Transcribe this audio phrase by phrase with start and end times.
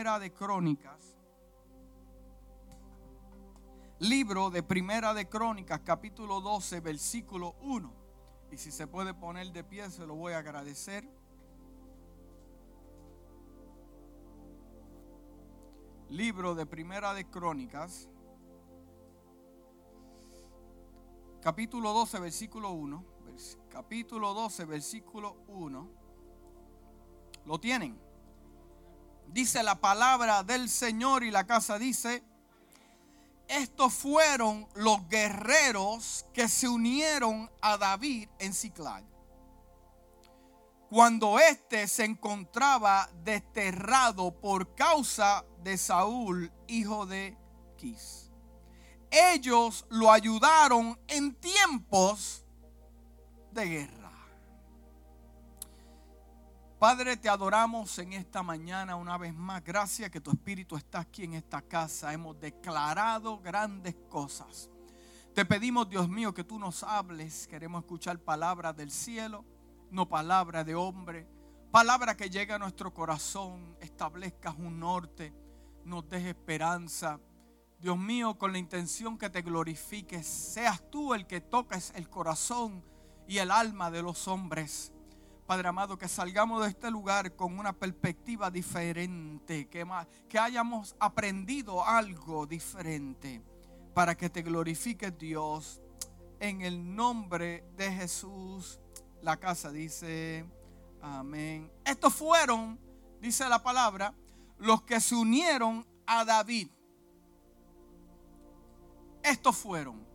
[0.00, 1.14] Primera de Crónicas.
[3.98, 7.92] Libro de Primera de Crónicas, capítulo 12, versículo 1.
[8.50, 11.06] Y si se puede poner de pie, se lo voy a agradecer.
[16.08, 18.08] Libro de Primera de Crónicas,
[21.42, 23.04] capítulo 12, versículo 1.
[23.68, 25.90] Capítulo 12, versículo 1.
[27.44, 28.09] ¿Lo tienen?
[29.32, 32.24] Dice la palabra del Señor y la casa dice,
[33.46, 39.04] estos fueron los guerreros que se unieron a David en Ciclag.
[40.88, 47.36] Cuando éste se encontraba desterrado por causa de Saúl, hijo de
[47.76, 48.32] Quis.
[49.12, 52.44] Ellos lo ayudaron en tiempos
[53.52, 53.99] de guerra.
[56.80, 59.62] Padre, te adoramos en esta mañana una vez más.
[59.62, 62.10] Gracias que tu Espíritu está aquí en esta casa.
[62.10, 64.70] Hemos declarado grandes cosas.
[65.34, 67.46] Te pedimos, Dios mío, que tú nos hables.
[67.48, 69.44] Queremos escuchar palabras del cielo,
[69.90, 71.28] no palabras de hombre.
[71.70, 75.34] Palabra que llegue a nuestro corazón, establezcas un norte,
[75.84, 77.20] nos deje esperanza.
[77.78, 82.82] Dios mío, con la intención que te glorifiques, seas tú el que toques el corazón
[83.28, 84.94] y el alma de los hombres.
[85.50, 89.84] Padre amado, que salgamos de este lugar con una perspectiva diferente, que,
[90.28, 93.42] que hayamos aprendido algo diferente
[93.92, 95.82] para que te glorifique Dios.
[96.38, 98.78] En el nombre de Jesús,
[99.22, 100.44] la casa dice,
[101.02, 101.68] amén.
[101.84, 102.78] Estos fueron,
[103.20, 104.14] dice la palabra,
[104.56, 106.68] los que se unieron a David.
[109.24, 110.06] Estos fueron.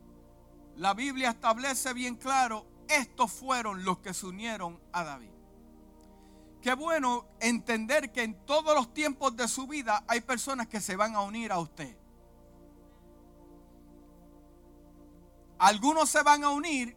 [0.76, 5.30] La Biblia establece bien claro estos fueron los que se unieron a David.
[6.62, 10.96] Qué bueno entender que en todos los tiempos de su vida hay personas que se
[10.96, 11.96] van a unir a usted.
[15.58, 16.96] Algunos se van a unir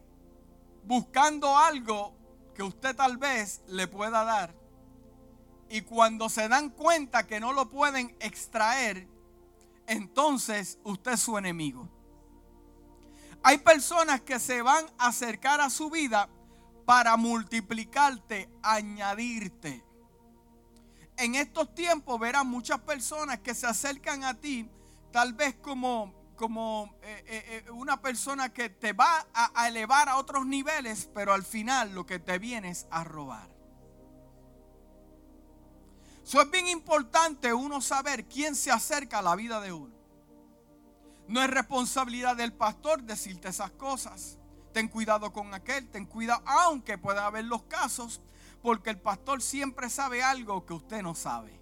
[0.84, 2.14] buscando algo
[2.54, 4.54] que usted tal vez le pueda dar.
[5.68, 9.06] Y cuando se dan cuenta que no lo pueden extraer,
[9.86, 11.88] entonces usted es su enemigo.
[13.42, 16.28] Hay personas que se van a acercar a su vida
[16.84, 19.84] para multiplicarte, añadirte.
[21.16, 24.68] En estos tiempos verán muchas personas que se acercan a ti,
[25.12, 30.08] tal vez como, como eh, eh, eh, una persona que te va a, a elevar
[30.08, 33.48] a otros niveles, pero al final lo que te viene es a robar.
[36.22, 39.99] Eso es bien importante uno saber quién se acerca a la vida de uno.
[41.30, 44.36] No es responsabilidad del pastor decirte esas cosas.
[44.72, 48.20] Ten cuidado con aquel, ten cuidado, aunque pueda haber los casos,
[48.62, 51.60] porque el pastor siempre sabe algo que usted no sabe.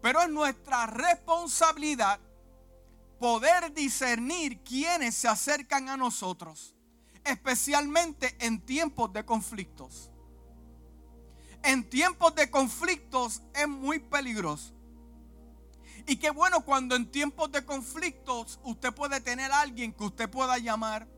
[0.00, 2.18] Pero es nuestra responsabilidad
[3.20, 6.74] poder discernir quienes se acercan a nosotros,
[7.22, 10.10] especialmente en tiempos de conflictos.
[11.62, 14.75] En tiempos de conflictos es muy peligroso.
[16.06, 20.30] Y qué bueno cuando en tiempos de conflictos usted puede tener a alguien que usted
[20.30, 21.08] pueda llamar,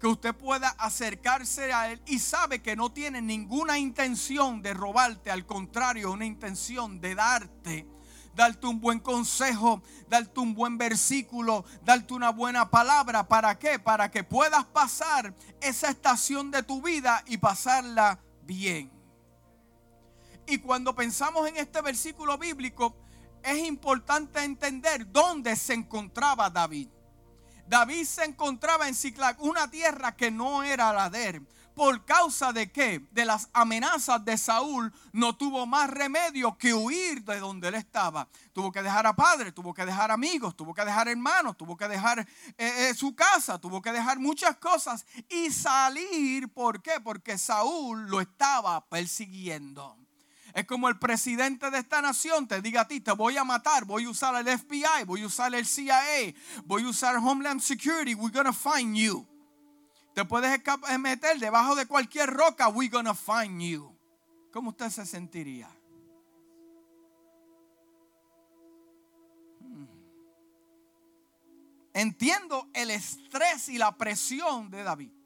[0.00, 5.30] que usted pueda acercarse a él y sabe que no tiene ninguna intención de robarte,
[5.30, 7.86] al contrario, una intención de darte
[8.34, 13.26] darte un buen consejo, darte un buen versículo, darte una buena palabra.
[13.28, 13.78] ¿Para qué?
[13.78, 18.90] Para que puedas pasar esa estación de tu vida y pasarla bien.
[20.46, 22.96] Y cuando pensamos en este versículo bíblico,
[23.42, 26.88] es importante entender dónde se encontraba David.
[27.66, 31.46] David se encontraba en Ciclac, una tierra que no era la de él.
[31.74, 33.06] ¿Por causa de qué?
[33.12, 38.28] De las amenazas de Saúl, no tuvo más remedio que huir de donde él estaba.
[38.52, 41.86] Tuvo que dejar a padre, tuvo que dejar amigos, tuvo que dejar hermanos, tuvo que
[41.86, 42.26] dejar eh,
[42.58, 46.52] eh, su casa, tuvo que dejar muchas cosas y salir.
[46.52, 47.00] ¿Por qué?
[47.02, 49.96] Porque Saúl lo estaba persiguiendo.
[50.54, 53.84] Es como el presidente de esta nación te diga a ti, te voy a matar,
[53.84, 58.14] voy a usar el FBI, voy a usar el CIA, voy a usar Homeland Security,
[58.14, 59.26] we're gonna find you.
[60.14, 63.96] Te puedes eh, meter debajo de cualquier roca, we're gonna find you.
[64.52, 65.68] ¿Cómo usted se sentiría?
[69.60, 69.86] Hmm.
[71.94, 75.19] Entiendo el estrés y la presión de David.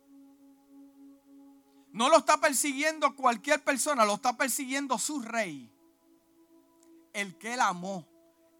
[1.95, 5.71] No lo está persiguiendo cualquier persona, lo está persiguiendo su rey.
[7.13, 8.05] El que él amó,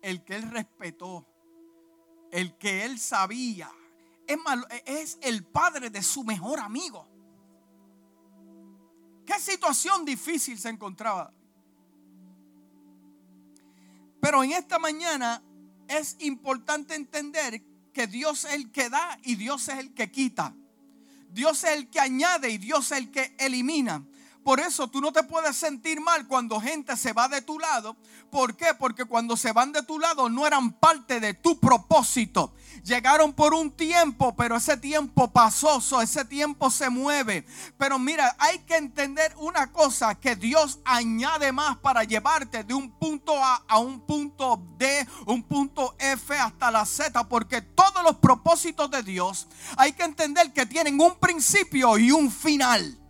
[0.03, 1.27] el que él respetó,
[2.31, 3.73] el que él sabía.
[4.29, 4.39] Es,
[4.87, 7.09] es el padre de su mejor amigo.
[9.27, 11.35] ¿Qué situación difícil se encontraba?
[14.21, 15.43] Pero en esta mañana
[15.89, 17.61] es importante entender
[17.93, 20.55] que Dios es el que da y Dios es el que quita.
[21.35, 24.05] Dios es el que añade y Dios es el que elimina.
[24.45, 27.97] Por eso tú no te puedes sentir mal cuando gente se va de tu lado.
[28.31, 28.75] ¿Por qué?
[28.79, 32.53] Porque cuando se van de tu lado no eran parte de tu propósito.
[32.85, 37.47] Llegaron por un tiempo, pero ese tiempo pasó, ese tiempo se mueve.
[37.79, 42.91] Pero mira, hay que entender una cosa, que Dios añade más para llevarte de un
[42.99, 48.17] punto A a un punto D, un punto F hasta la Z, porque todos los
[48.17, 49.49] propósitos de Dios
[49.79, 53.04] hay que entender que tienen un principio y un final.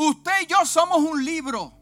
[0.00, 1.72] Usted y yo somos un libro.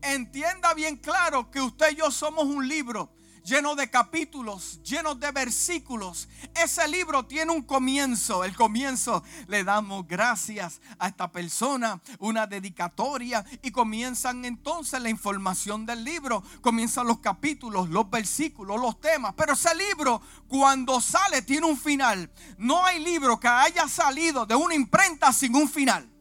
[0.00, 3.14] Entienda bien claro que usted y yo somos un libro
[3.44, 6.28] lleno de capítulos, lleno de versículos.
[6.54, 8.42] Ese libro tiene un comienzo.
[8.42, 15.84] El comienzo le damos gracias a esta persona, una dedicatoria y comienzan entonces la información
[15.84, 16.42] del libro.
[16.62, 19.34] Comienzan los capítulos, los versículos, los temas.
[19.36, 22.32] Pero ese libro cuando sale tiene un final.
[22.56, 26.13] No hay libro que haya salido de una imprenta sin un final.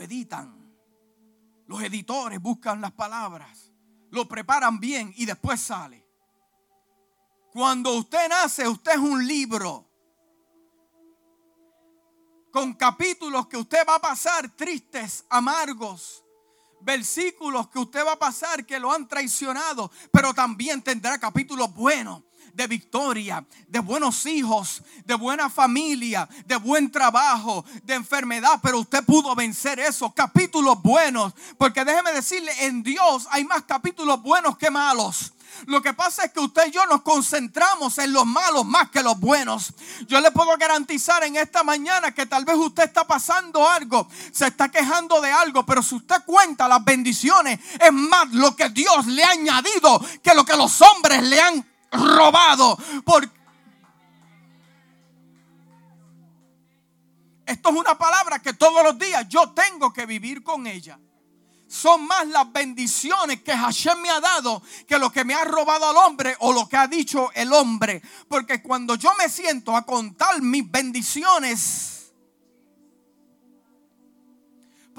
[0.00, 0.54] Editan.
[1.66, 3.72] Los editores buscan las palabras,
[4.10, 6.06] lo preparan bien y después sale.
[7.52, 9.86] Cuando usted nace, usted es un libro
[12.52, 16.25] con capítulos que usted va a pasar tristes, amargos,
[16.86, 22.22] versículos que usted va a pasar que lo han traicionado, pero también tendrá capítulos buenos
[22.54, 29.04] de victoria, de buenos hijos, de buena familia, de buen trabajo, de enfermedad, pero usted
[29.04, 34.70] pudo vencer esos capítulos buenos, porque déjeme decirle, en Dios hay más capítulos buenos que
[34.70, 35.32] malos.
[35.64, 39.02] Lo que pasa es que usted y yo nos concentramos en los malos más que
[39.02, 39.72] los buenos.
[40.06, 44.46] Yo le puedo garantizar en esta mañana que tal vez usted está pasando algo, se
[44.46, 49.06] está quejando de algo, pero si usted cuenta las bendiciones, es más lo que Dios
[49.06, 52.78] le ha añadido que lo que los hombres le han robado.
[57.46, 60.98] Esto es una palabra que todos los días yo tengo que vivir con ella.
[61.68, 65.88] Son más las bendiciones que Hashem me ha dado que lo que me ha robado
[65.88, 68.00] al hombre o lo que ha dicho el hombre.
[68.28, 71.96] Porque cuando yo me siento a contar mis bendiciones,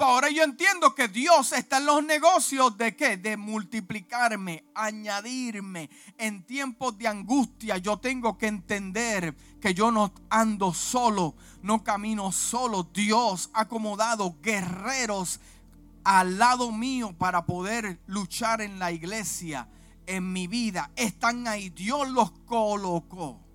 [0.00, 3.16] Ahora yo entiendo que Dios está en los negocios de qué?
[3.16, 5.90] De multiplicarme, añadirme.
[6.16, 12.30] En tiempos de angustia yo tengo que entender que yo no ando solo, no camino
[12.30, 12.84] solo.
[12.84, 15.40] Dios ha acomodado guerreros
[16.04, 19.68] al lado mío para poder luchar en la iglesia,
[20.06, 20.90] en mi vida.
[20.96, 23.48] Están ahí, Dios los colocó.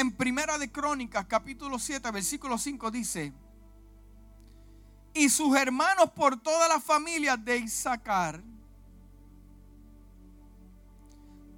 [0.00, 3.34] en Primera de Crónicas, capítulo 7, versículo 5 dice,
[5.12, 8.42] y sus hermanos por todas las familias de Isaacar,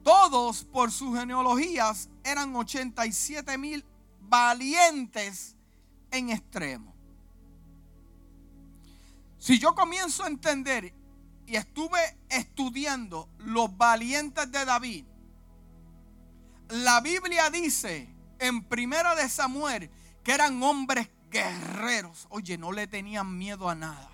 [0.03, 3.85] todos por sus genealogías eran 87 mil
[4.21, 5.57] valientes
[6.11, 6.95] en extremo.
[9.39, 10.95] Si yo comienzo a entender
[11.47, 15.05] y estuve estudiando los valientes de David,
[16.69, 19.91] la Biblia dice en Primera de Samuel
[20.23, 22.27] que eran hombres guerreros.
[22.31, 24.12] Oye, no le tenían miedo a nada.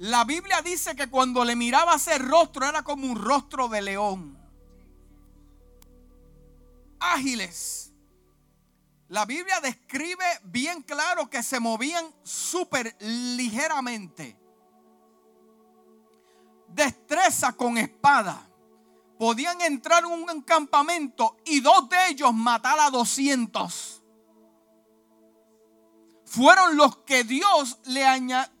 [0.00, 4.38] La Biblia dice que cuando le miraba ese rostro era como un rostro de león.
[6.98, 7.92] Ágiles.
[9.08, 14.38] La Biblia describe bien claro que se movían súper ligeramente.
[16.68, 18.48] Destreza con espada
[19.18, 24.02] podían entrar en un campamento y dos de ellos matar a 200.
[26.24, 28.59] Fueron los que Dios le añadió.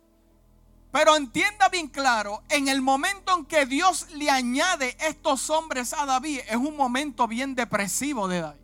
[0.92, 6.04] Pero entienda bien claro, en el momento en que Dios le añade estos hombres a
[6.04, 8.60] David, es un momento bien depresivo de David.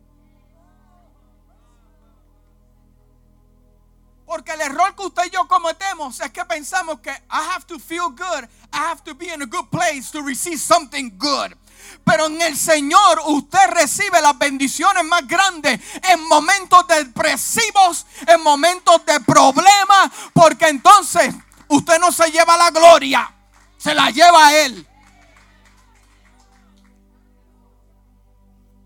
[4.25, 7.79] Porque el error que usted y yo cometemos es que pensamos que I have to
[7.79, 8.43] feel good,
[8.73, 11.55] I have to be in a good place to receive something good.
[12.03, 19.05] Pero en el Señor usted recibe las bendiciones más grandes en momentos depresivos, en momentos
[19.05, 21.33] de problemas, porque entonces
[21.69, 23.33] usted no se lleva la gloria,
[23.77, 24.87] se la lleva a Él.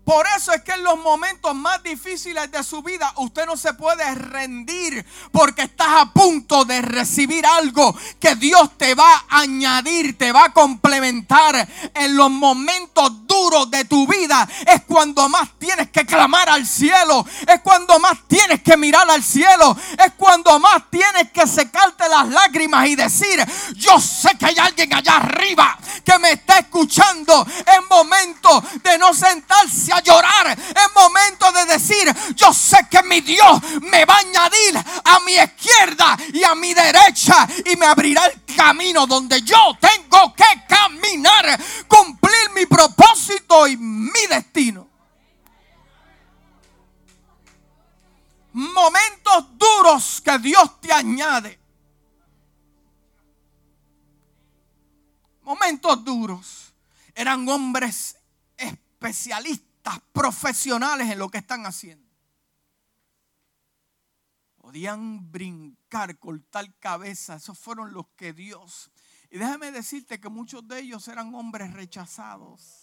[0.04, 3.72] Por eso es que en los momentos más difíciles de su vida usted no se
[3.74, 10.18] puede rendir porque estás a punto de recibir algo que Dios te va a añadir,
[10.18, 11.68] te va a complementar.
[11.94, 17.24] En los momentos duros de tu vida es cuando más tienes que clamar al cielo,
[17.46, 22.28] es cuando más tienes que mirar al cielo, es cuando más tienes que secarte las
[22.28, 23.42] lágrimas y decir,
[23.74, 27.46] yo sé que hay alguien allá arriba que me está escuchando.
[27.74, 33.22] En momentos de no sentarse a llorar, en momentos de decir, yo sé que mi
[33.22, 38.26] Dios me va a añadir a mi izquierda y a mi derecha y me abrirá
[38.26, 41.58] el camino donde yo tengo que caminar,
[41.88, 43.21] cumplir mi propósito
[43.68, 44.88] y mi destino.
[48.52, 51.58] Momentos duros que Dios te añade.
[55.42, 56.74] Momentos duros.
[57.14, 58.16] Eran hombres
[58.56, 62.08] especialistas, profesionales en lo que están haciendo.
[64.56, 67.36] Podían brincar, cortar cabeza.
[67.36, 68.90] Esos fueron los que Dios.
[69.30, 72.81] Y déjame decirte que muchos de ellos eran hombres rechazados.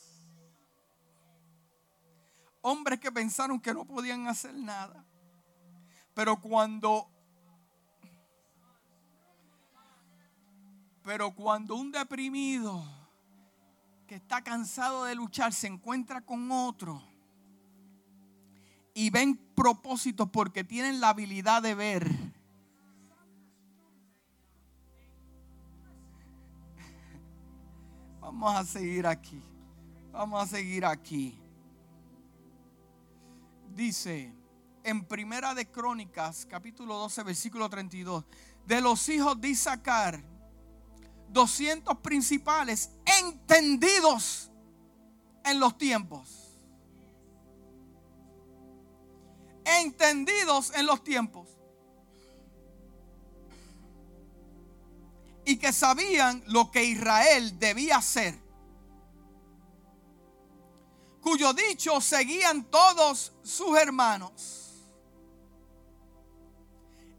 [2.62, 5.06] Hombres que pensaron que no podían hacer nada.
[6.14, 7.10] Pero cuando
[11.04, 12.84] pero cuando un deprimido
[14.06, 17.02] que está cansado de luchar se encuentra con otro
[18.94, 22.12] y ven propósitos porque tienen la habilidad de ver.
[28.20, 29.42] Vamos a seguir aquí.
[30.12, 31.39] Vamos a seguir aquí.
[33.76, 34.34] Dice
[34.84, 38.26] en Primera de Crónicas, capítulo 12, versículo 32,
[38.66, 40.24] de los hijos de Isaacar,
[41.30, 44.52] 200 principales entendidos
[45.46, 46.58] en los tiempos.
[49.66, 51.48] Entendidos en los tiempos.
[55.46, 58.49] Y que sabían lo que Israel debía hacer.
[61.22, 64.56] Cuyo dicho seguían todos sus hermanos.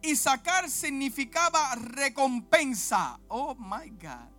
[0.03, 3.21] Y sacar significaba recompensa.
[3.29, 4.31] Oh my God.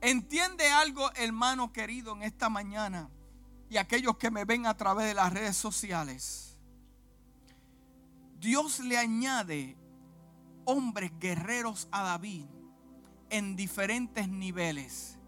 [0.00, 3.10] Entiende algo, hermano querido, en esta mañana.
[3.68, 6.58] Y aquellos que me ven a través de las redes sociales.
[8.38, 9.76] Dios le añade
[10.64, 12.46] hombres guerreros a David
[13.28, 15.19] en diferentes niveles.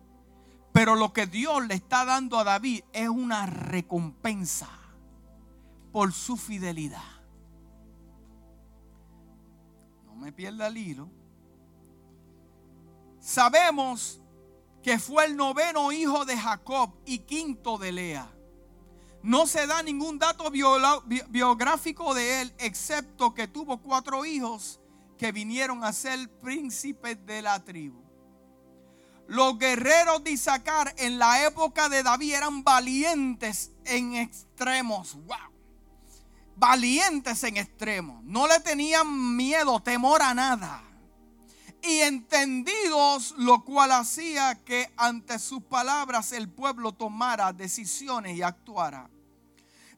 [0.73, 4.69] Pero lo que Dios le está dando a David es una recompensa
[5.93, 7.23] por su fidelidad.
[10.23, 11.11] me pierda el hilo.
[13.19, 14.21] Sabemos
[14.83, 18.33] que fue el noveno hijo de Jacob y quinto de Lea.
[19.25, 24.81] No se da ningún dato biográfico de él, excepto que tuvo cuatro hijos
[25.19, 28.02] que vinieron a ser príncipes de la tribu.
[29.33, 35.15] Los guerreros de Isaacar en la época de David eran valientes en extremos.
[35.27, 35.53] Wow
[36.57, 40.83] valientes en extremo, no le tenían miedo, temor a nada.
[41.83, 49.11] Y entendidos, lo cual hacía que ante sus palabras el pueblo tomara decisiones y actuara.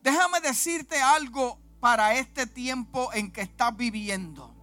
[0.03, 4.55] Déjame decirte algo para este tiempo en que estás viviendo.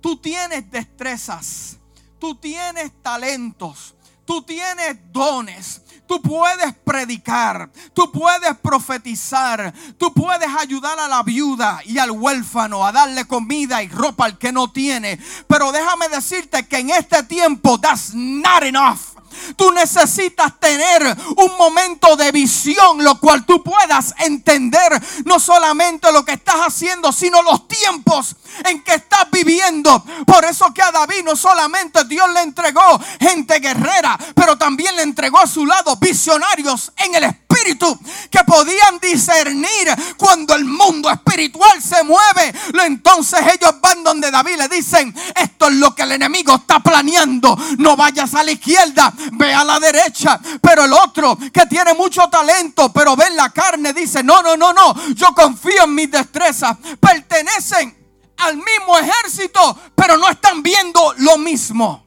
[0.00, 1.78] Tú tienes destrezas,
[2.20, 10.98] tú tienes talentos, tú tienes dones, Tú puedes predicar, tú puedes profetizar, tú puedes ayudar
[10.98, 15.20] a la viuda y al huérfano a darle comida y ropa al que no tiene.
[15.46, 19.09] Pero déjame decirte que en este tiempo that's not enough.
[19.56, 26.24] Tú necesitas tener un momento de visión, lo cual tú puedas entender no solamente lo
[26.24, 30.04] que estás haciendo, sino los tiempos en que estás viviendo.
[30.26, 35.02] Por eso que a David no solamente Dios le entregó gente guerrera, pero también le
[35.02, 37.98] entregó a su lado visionarios en el espíritu
[38.30, 42.54] que podían discernir cuando el mundo espiritual se mueve.
[42.84, 47.56] Entonces ellos van donde David le dicen, esto es lo que el enemigo está planeando.
[47.78, 50.40] No vayas a la izquierda, ve a la derecha.
[50.60, 54.56] Pero el otro que tiene mucho talento, pero ve en la carne, dice, no, no,
[54.56, 56.76] no, no, yo confío en mis destrezas.
[56.98, 57.96] Pertenecen
[58.38, 62.04] al mismo ejército, pero no están viendo lo mismo.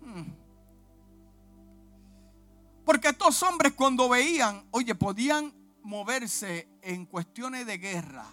[0.00, 0.24] Hmm.
[2.84, 8.24] Porque estos hombres cuando veían, oye, podían moverse en cuestiones de guerra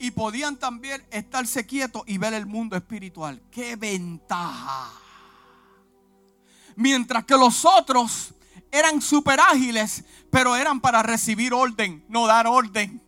[0.00, 3.40] y podían también estarse quietos y ver el mundo espiritual.
[3.50, 4.90] ¡Qué ventaja!
[6.74, 8.32] Mientras que los otros
[8.72, 13.02] eran súper ágiles, pero eran para recibir orden, no dar orden.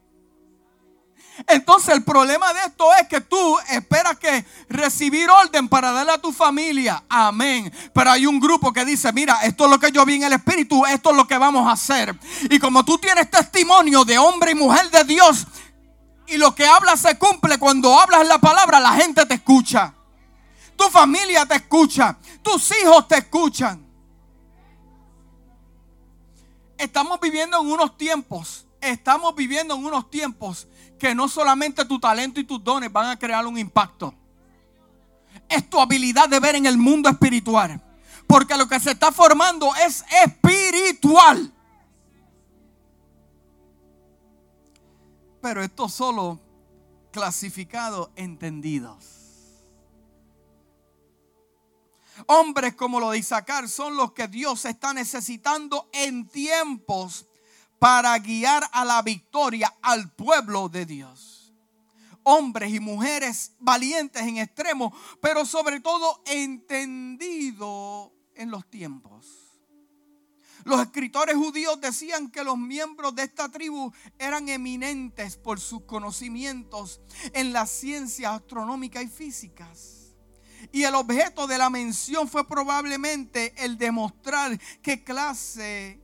[1.48, 6.18] Entonces el problema de esto es que tú esperas que recibir orden para darle a
[6.18, 7.02] tu familia.
[7.08, 7.72] Amén.
[7.94, 10.34] Pero hay un grupo que dice, mira, esto es lo que yo vi en el
[10.34, 12.14] Espíritu, esto es lo que vamos a hacer.
[12.50, 15.46] Y como tú tienes testimonio de hombre y mujer de Dios,
[16.32, 19.92] y lo que hablas se cumple cuando hablas la palabra, la gente te escucha.
[20.76, 22.16] Tu familia te escucha.
[22.40, 23.84] Tus hijos te escuchan.
[26.78, 30.66] Estamos viviendo en unos tiempos, estamos viviendo en unos tiempos
[30.98, 34.14] que no solamente tu talento y tus dones van a crear un impacto.
[35.50, 37.78] Es tu habilidad de ver en el mundo espiritual.
[38.26, 41.52] Porque lo que se está formando es espiritual.
[45.42, 46.40] Pero esto solo
[47.10, 49.22] clasificado entendidos.
[52.26, 57.26] Hombres como lo de Isaacar son los que Dios está necesitando en tiempos
[57.78, 61.52] para guiar a la victoria al pueblo de Dios.
[62.22, 69.41] Hombres y mujeres valientes en extremo, pero sobre todo entendido en los tiempos.
[70.64, 77.00] Los escritores judíos decían que los miembros de esta tribu eran eminentes por sus conocimientos
[77.32, 80.14] en las ciencias astronómicas y físicas.
[80.70, 86.00] Y el objeto de la mención fue probablemente el demostrar qué clase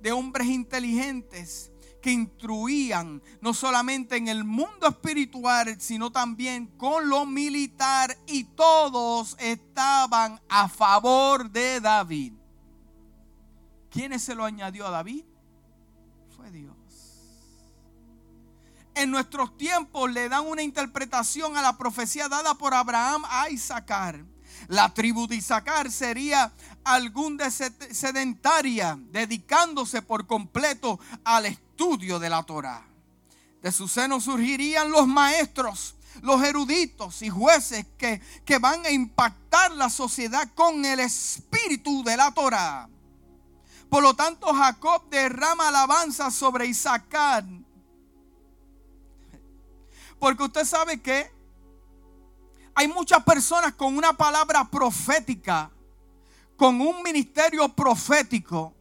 [0.00, 1.70] de hombres inteligentes
[2.02, 9.36] que instruían no solamente en el mundo espiritual, sino también con lo militar y todos
[9.38, 12.41] estaban a favor de David.
[13.92, 15.24] ¿Quién se lo añadió a David?
[16.36, 16.82] Fue Dios
[18.94, 24.24] en nuestros tiempos le dan una interpretación a la profecía dada por Abraham a Isaacar.
[24.68, 26.52] La tribu de Isaacar sería
[26.84, 27.38] algún
[27.90, 32.86] sedentaria dedicándose por completo al estudio de la Torah.
[33.62, 39.72] De su seno surgirían los maestros, los eruditos y jueces que, que van a impactar
[39.72, 42.88] la sociedad con el espíritu de la Torah.
[43.92, 47.44] Por lo tanto, Jacob derrama alabanza sobre Isaacar
[50.18, 51.30] porque usted sabe que
[52.74, 55.70] hay muchas personas con una palabra profética,
[56.56, 58.72] con un ministerio profético,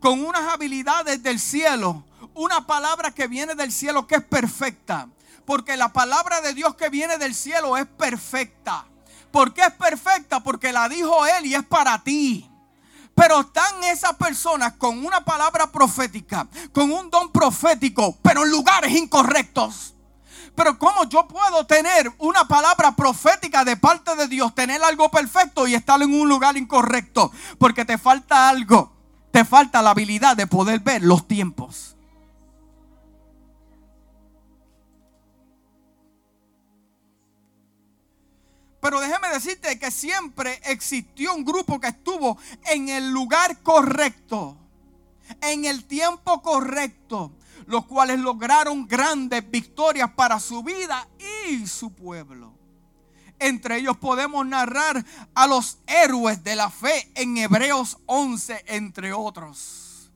[0.00, 2.04] con unas habilidades del cielo,
[2.34, 5.08] una palabra que viene del cielo que es perfecta.
[5.46, 8.86] Porque la palabra de Dios que viene del cielo es perfecta.
[9.30, 10.40] ¿Por qué es perfecta?
[10.42, 12.47] Porque la dijo Él y es para ti.
[13.18, 18.92] Pero están esas personas con una palabra profética, con un don profético, pero en lugares
[18.92, 19.94] incorrectos.
[20.54, 25.66] Pero ¿cómo yo puedo tener una palabra profética de parte de Dios, tener algo perfecto
[25.66, 27.32] y estar en un lugar incorrecto?
[27.58, 28.92] Porque te falta algo.
[29.32, 31.97] Te falta la habilidad de poder ver los tiempos.
[38.80, 44.56] Pero déjeme decirte que siempre existió un grupo que estuvo en el lugar correcto,
[45.40, 47.32] en el tiempo correcto
[47.68, 51.06] los cuales lograron grandes victorias para su vida
[51.48, 52.54] y su pueblo.
[53.38, 60.10] Entre ellos podemos narrar a los héroes de la fe en Hebreos 11, entre otros.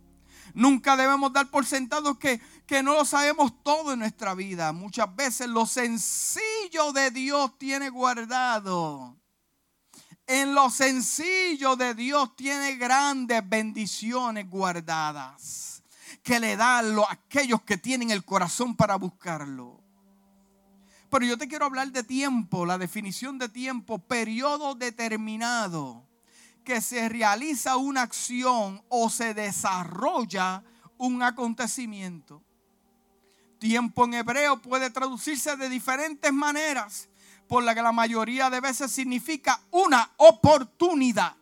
[0.55, 4.73] Nunca debemos dar por sentado que, que no lo sabemos todo en nuestra vida.
[4.73, 9.17] Muchas veces lo sencillo de Dios tiene guardado.
[10.27, 15.83] En lo sencillo de Dios tiene grandes bendiciones guardadas
[16.23, 19.81] que le da a aquellos que tienen el corazón para buscarlo.
[21.11, 26.07] Pero yo te quiero hablar de tiempo, la definición de tiempo, periodo determinado,
[26.65, 30.63] que se realiza una acción o se desarrolla
[30.97, 32.43] un acontecimiento.
[33.63, 37.09] Tiempo en hebreo puede traducirse de diferentes maneras,
[37.47, 41.37] por la que la mayoría de veces significa una oportunidad.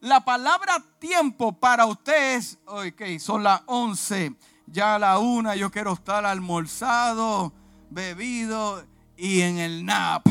[0.00, 5.92] La palabra tiempo para ustedes, ok, son las 11, ya a la una yo quiero
[5.92, 7.52] estar almorzado,
[7.90, 8.82] bebido
[9.14, 10.26] y en el nap.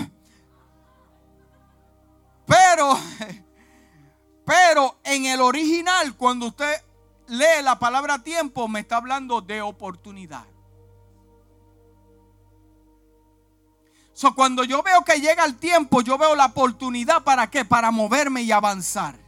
[2.47, 2.97] Pero,
[4.43, 6.86] pero en el original, cuando usted
[7.27, 10.45] lee la palabra tiempo, me está hablando de oportunidad.
[14.13, 17.63] So, cuando yo veo que llega el tiempo, yo veo la oportunidad para qué?
[17.63, 19.15] Para moverme y avanzar.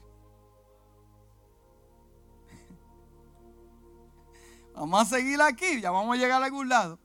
[4.74, 6.98] Vamos a seguir aquí, ya vamos a llegar a algún lado.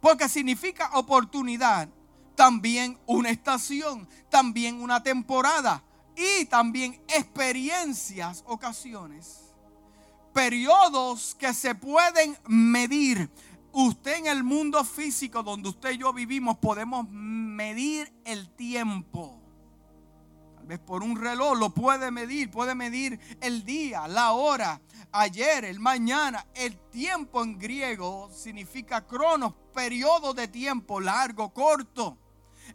[0.00, 1.88] Porque significa oportunidad,
[2.36, 5.82] también una estación, también una temporada
[6.14, 9.49] y también experiencias, ocasiones.
[10.32, 13.30] Periodos que se pueden medir.
[13.72, 19.40] Usted en el mundo físico donde usted y yo vivimos podemos medir el tiempo.
[20.56, 24.80] Tal vez por un reloj lo puede medir, puede medir el día, la hora,
[25.12, 26.46] ayer, el mañana.
[26.54, 32.18] El tiempo en griego significa cronos, periodo de tiempo, largo, corto.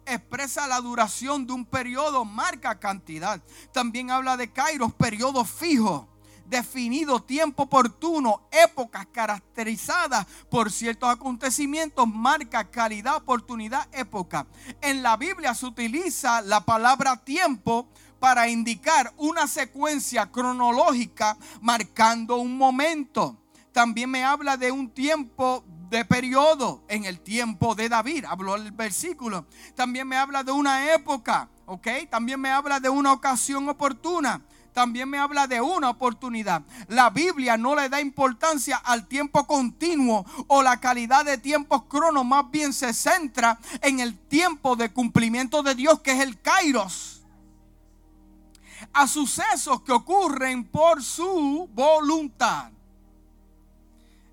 [0.04, 3.42] Expresa la duración de un periodo, marca cantidad.
[3.72, 6.15] También habla de kairos, periodo fijo
[6.48, 14.46] definido, tiempo oportuno, épocas caracterizadas por ciertos acontecimientos, marca calidad, oportunidad, época.
[14.80, 22.56] En la Biblia se utiliza la palabra tiempo para indicar una secuencia cronológica marcando un
[22.56, 23.36] momento.
[23.72, 28.24] También me habla de un tiempo de periodo en el tiempo de David.
[28.24, 29.46] Habló el versículo.
[29.74, 31.86] También me habla de una época, ¿ok?
[32.10, 34.42] También me habla de una ocasión oportuna
[34.76, 36.60] también me habla de una oportunidad.
[36.88, 42.26] La Biblia no le da importancia al tiempo continuo o la calidad de tiempos cronos,
[42.26, 47.24] más bien se centra en el tiempo de cumplimiento de Dios, que es el kairos.
[48.92, 52.75] A sucesos que ocurren por su voluntad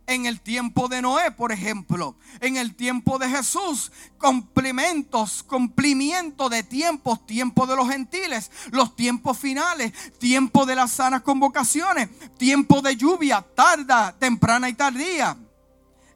[0.07, 6.63] en el tiempo de Noé, por ejemplo, en el tiempo de Jesús, complementos, cumplimiento de
[6.63, 12.95] tiempos, tiempo de los gentiles, los tiempos finales, tiempo de las sanas convocaciones, tiempo de
[12.95, 15.37] lluvia, tarda, temprana y tardía.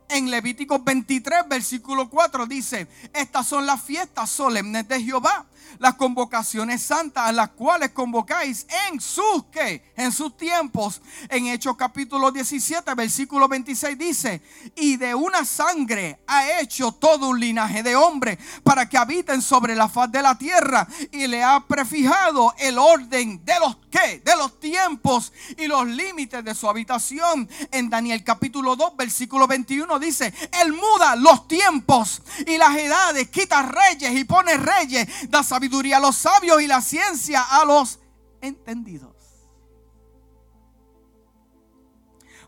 [0.10, 5.46] En Levítico 23, versículo 4 dice, estas son las fiestas solemnes de Jehová
[5.80, 11.02] las convocaciones santas a las cuales convocáis en sus que en sus tiempos.
[11.30, 14.42] En Hechos capítulo 17, versículo 26 dice,
[14.76, 19.76] "Y de una sangre ha hecho todo un linaje de hombres para que habiten sobre
[19.76, 24.36] la faz de la tierra y le ha prefijado el orden de los que de
[24.36, 30.34] los tiempos y los límites de su habitación." En Daniel capítulo 2, versículo 21 dice,
[30.62, 36.00] "Él muda los tiempos y las edades, quita reyes y pone reyes, da sabiduría a
[36.00, 38.00] los sabios y la ciencia a los
[38.42, 39.16] entendidos.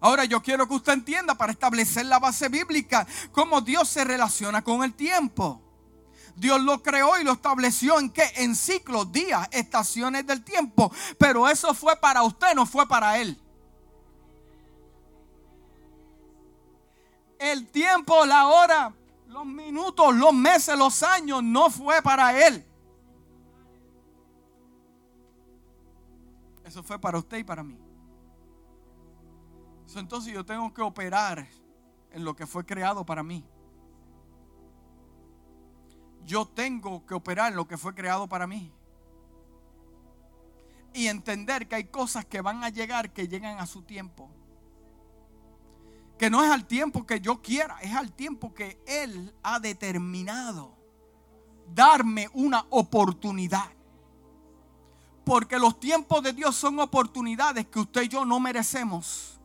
[0.01, 4.63] Ahora yo quiero que usted entienda para establecer la base bíblica cómo Dios se relaciona
[4.63, 5.61] con el tiempo.
[6.35, 8.23] Dios lo creó y lo estableció en qué?
[8.37, 10.89] En ciclos, días, estaciones del tiempo.
[11.17, 13.37] Pero eso fue para usted, no fue para él.
[17.39, 18.93] El tiempo, la hora,
[19.27, 22.65] los minutos, los meses, los años, no fue para él.
[26.65, 27.79] Eso fue para usted y para mí.
[29.95, 31.47] entonces yo tengo que operar
[32.11, 33.43] en lo que fue creado para mí.
[36.25, 38.71] Yo tengo que operar en lo que fue creado para mí.
[40.93, 44.29] Y entender que hay cosas que van a llegar que llegan a su tiempo.
[46.19, 50.77] Que no es al tiempo que yo quiera, es al tiempo que Él ha determinado
[51.73, 53.71] darme una oportunidad.
[55.23, 59.39] Porque los tiempos de Dios son oportunidades que usted y yo no merecemos,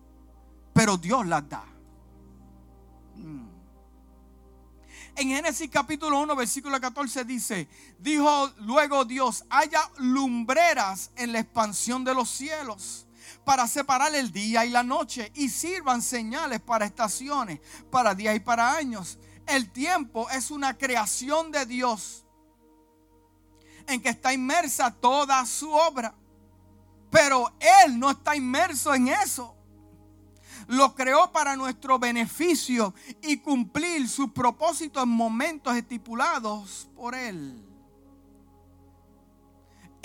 [0.73, 1.65] pero Dios las da.
[3.15, 3.47] Mm.
[5.17, 7.69] En Génesis capítulo 1, versículo 14 dice,
[8.01, 13.07] dijo luego Dios, haya lumbreras en la expansión de los cielos
[13.45, 17.61] para separar el día y la noche y sirvan señales para estaciones,
[17.91, 19.19] para días y para años.
[19.47, 22.25] El tiempo es una creación de Dios
[23.87, 26.15] en que está inmersa toda su obra.
[27.11, 27.53] Pero
[27.85, 29.55] Él no está inmerso en eso.
[30.67, 37.63] Lo creó para nuestro beneficio y cumplir sus propósitos en momentos estipulados por Él.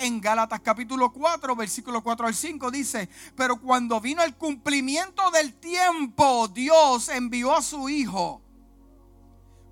[0.02, 5.52] En Gálatas capítulo 4, versículo 4 al 5 dice, pero cuando vino el cumplimiento del
[5.52, 8.40] tiempo, Dios envió a su Hijo.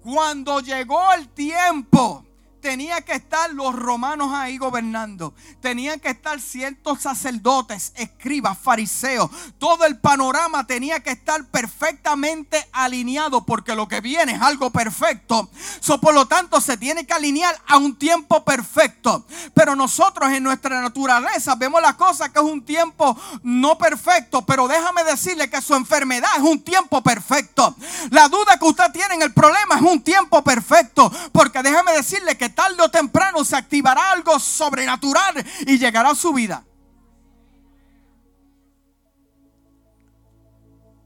[0.03, 2.27] Cuando llegó el tiempo,
[2.61, 5.35] tenía que estar los romanos ahí gobernando.
[5.61, 9.31] Tenían que estar ciertos sacerdotes, escribas, fariseos.
[9.59, 15.49] Todo el panorama tenía que estar perfectamente alineado porque lo que viene es algo perfecto.
[15.81, 19.27] So, por lo tanto, se tiene que alinear a un tiempo perfecto.
[19.55, 24.45] Pero nosotros en nuestra naturaleza vemos la cosa que es un tiempo no perfecto.
[24.45, 27.75] Pero déjame decirle que su enfermedad es un tiempo perfecto.
[28.11, 31.11] La duda que usted tiene en el problema es un tiempo perfecto.
[31.33, 35.35] Porque déjame decirle que tarde o temprano se activará algo sobrenatural
[35.67, 36.65] y llegará a su vida.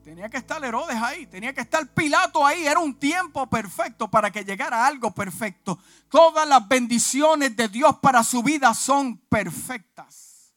[0.02, 2.66] Tenía que estar Herodes ahí, tenía que estar Pilato ahí.
[2.66, 5.78] Era un tiempo perfecto para que llegara algo perfecto.
[6.08, 10.54] Todas las bendiciones de Dios para su vida son perfectas.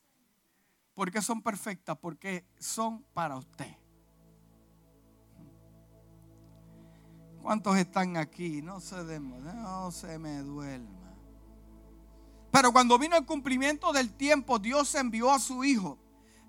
[0.94, 1.98] ¿Por qué son perfectas?
[1.98, 3.74] Porque son para usted.
[7.46, 8.64] ¿Cuántos están aquí?
[8.64, 11.14] No se, no se me duerma.
[12.50, 16.00] Pero cuando vino el cumplimiento del tiempo, Dios envió a su Hijo,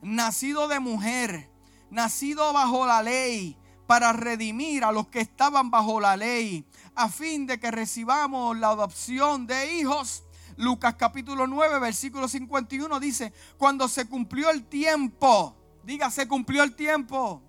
[0.01, 1.51] nacido de mujer,
[1.91, 7.47] nacido bajo la ley, para redimir a los que estaban bajo la ley, a fin
[7.47, 10.25] de que recibamos la adopción de hijos.
[10.57, 15.55] Lucas capítulo 9, versículo 51 dice, cuando se cumplió el tiempo,
[15.85, 17.43] diga, se cumplió el tiempo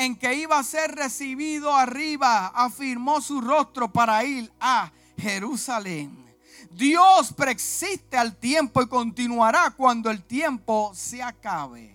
[0.00, 6.24] en que iba a ser recibido arriba, afirmó su rostro para ir a Jerusalén.
[6.70, 11.94] Dios preexiste al tiempo y continuará cuando el tiempo se acabe.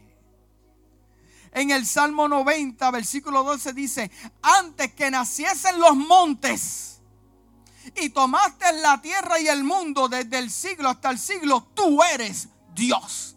[1.52, 4.12] En el Salmo 90, versículo 12 dice,
[4.44, 7.02] antes que naciesen los montes
[7.96, 12.50] y tomaste la tierra y el mundo desde el siglo hasta el siglo, tú eres
[12.76, 13.35] Dios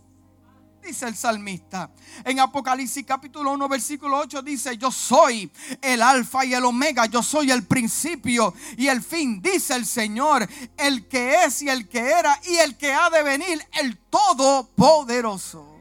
[0.82, 1.90] dice el salmista.
[2.24, 5.50] En Apocalipsis capítulo 1 versículo 8 dice, yo soy
[5.82, 10.48] el alfa y el omega, yo soy el principio y el fin, dice el Señor,
[10.76, 15.76] el que es y el que era y el que ha de venir, el todopoderoso.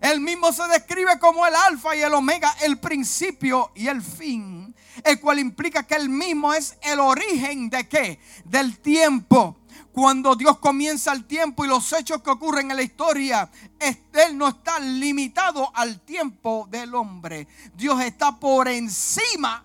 [0.00, 4.74] Él mismo se describe como el alfa y el omega, el principio y el fin,
[5.04, 8.18] el cual implica que él mismo es el origen de qué?
[8.44, 9.61] Del tiempo
[9.92, 14.48] cuando Dios comienza el tiempo y los hechos que ocurren en la historia, Él no
[14.48, 17.46] está limitado al tiempo del hombre.
[17.74, 19.64] Dios está por encima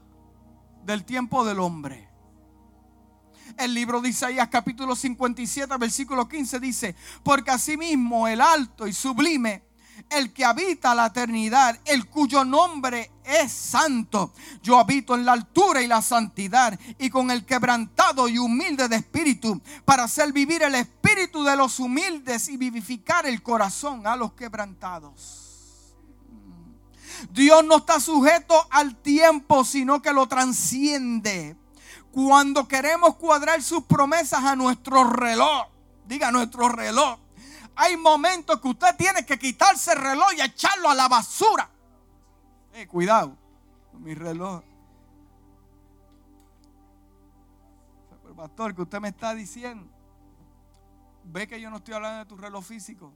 [0.84, 2.10] del tiempo del hombre.
[3.58, 9.67] El libro de Isaías capítulo 57 versículo 15 dice, porque asimismo el alto y sublime
[10.10, 14.34] el que habita la eternidad, el cuyo nombre es santo.
[14.62, 18.98] Yo habito en la altura y la santidad y con el quebrantado y humilde de
[18.98, 24.34] espíritu, para hacer vivir el espíritu de los humildes y vivificar el corazón a los
[24.34, 25.48] quebrantados.
[27.32, 31.56] Dios no está sujeto al tiempo, sino que lo transciende.
[32.12, 35.68] Cuando queremos cuadrar sus promesas a nuestro reloj,
[36.08, 37.20] diga nuestro reloj,
[37.78, 41.70] hay momentos que usted tiene que quitarse el reloj y echarlo a la basura.
[42.74, 43.38] Eh, cuidado
[44.00, 44.64] mi reloj.
[48.22, 49.88] Pero pastor, que usted me está diciendo,
[51.26, 53.14] ve que yo no estoy hablando de tu reloj físico.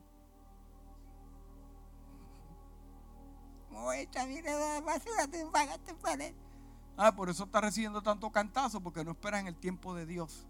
[6.97, 10.45] Ah, por eso está recibiendo tanto cantazo, porque no esperan el tiempo de Dios.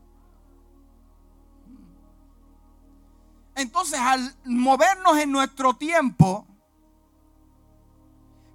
[3.56, 6.48] Entonces, al movernos en nuestro tiempo,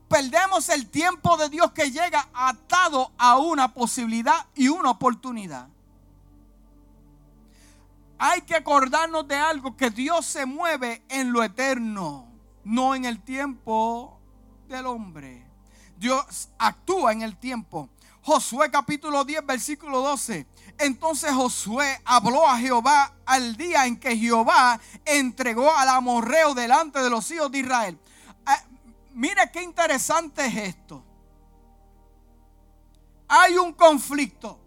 [0.09, 5.69] perdemos el tiempo de Dios que llega atado a una posibilidad y una oportunidad.
[8.19, 12.27] Hay que acordarnos de algo, que Dios se mueve en lo eterno,
[12.65, 14.19] no en el tiempo
[14.69, 15.47] del hombre.
[15.99, 17.91] Dios actúa en el tiempo.
[18.23, 20.47] Josué capítulo 10, versículo 12.
[20.79, 27.09] Entonces Josué habló a Jehová al día en que Jehová entregó al amorreo delante de
[27.09, 27.99] los hijos de Israel.
[28.45, 28.62] Ah,
[29.15, 31.03] mire qué interesante es esto.
[33.29, 34.59] Hay un conflicto,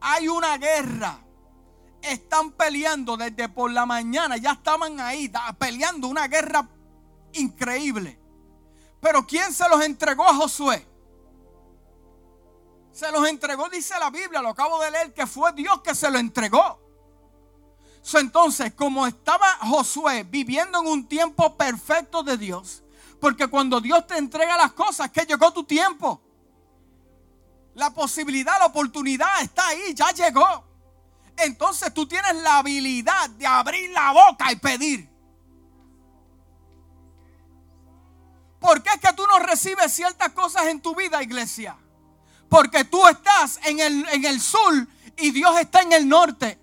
[0.00, 1.18] hay una guerra.
[2.00, 6.68] Están peleando desde por la mañana, ya estaban ahí peleando una guerra
[7.32, 8.18] increíble.
[9.00, 10.86] Pero ¿quién se los entregó a Josué?
[12.96, 16.10] Se los entregó, dice la Biblia, lo acabo de leer, que fue Dios que se
[16.10, 16.80] lo entregó.
[18.14, 22.82] entonces, como estaba Josué viviendo en un tiempo perfecto de Dios,
[23.20, 26.22] porque cuando Dios te entrega las cosas, que llegó tu tiempo.
[27.74, 30.64] La posibilidad, la oportunidad está ahí, ya llegó.
[31.36, 35.06] Entonces tú tienes la habilidad de abrir la boca y pedir.
[38.58, 41.76] ¿Por qué es que tú no recibes ciertas cosas en tu vida, iglesia?
[42.48, 46.58] Porque tú estás en el, en el sur y Dios está en el norte.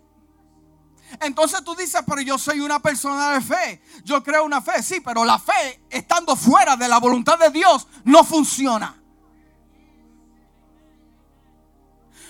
[1.19, 3.81] Entonces tú dices, pero yo soy una persona de fe.
[4.03, 7.87] Yo creo una fe, sí, pero la fe estando fuera de la voluntad de Dios
[8.03, 8.99] no funciona.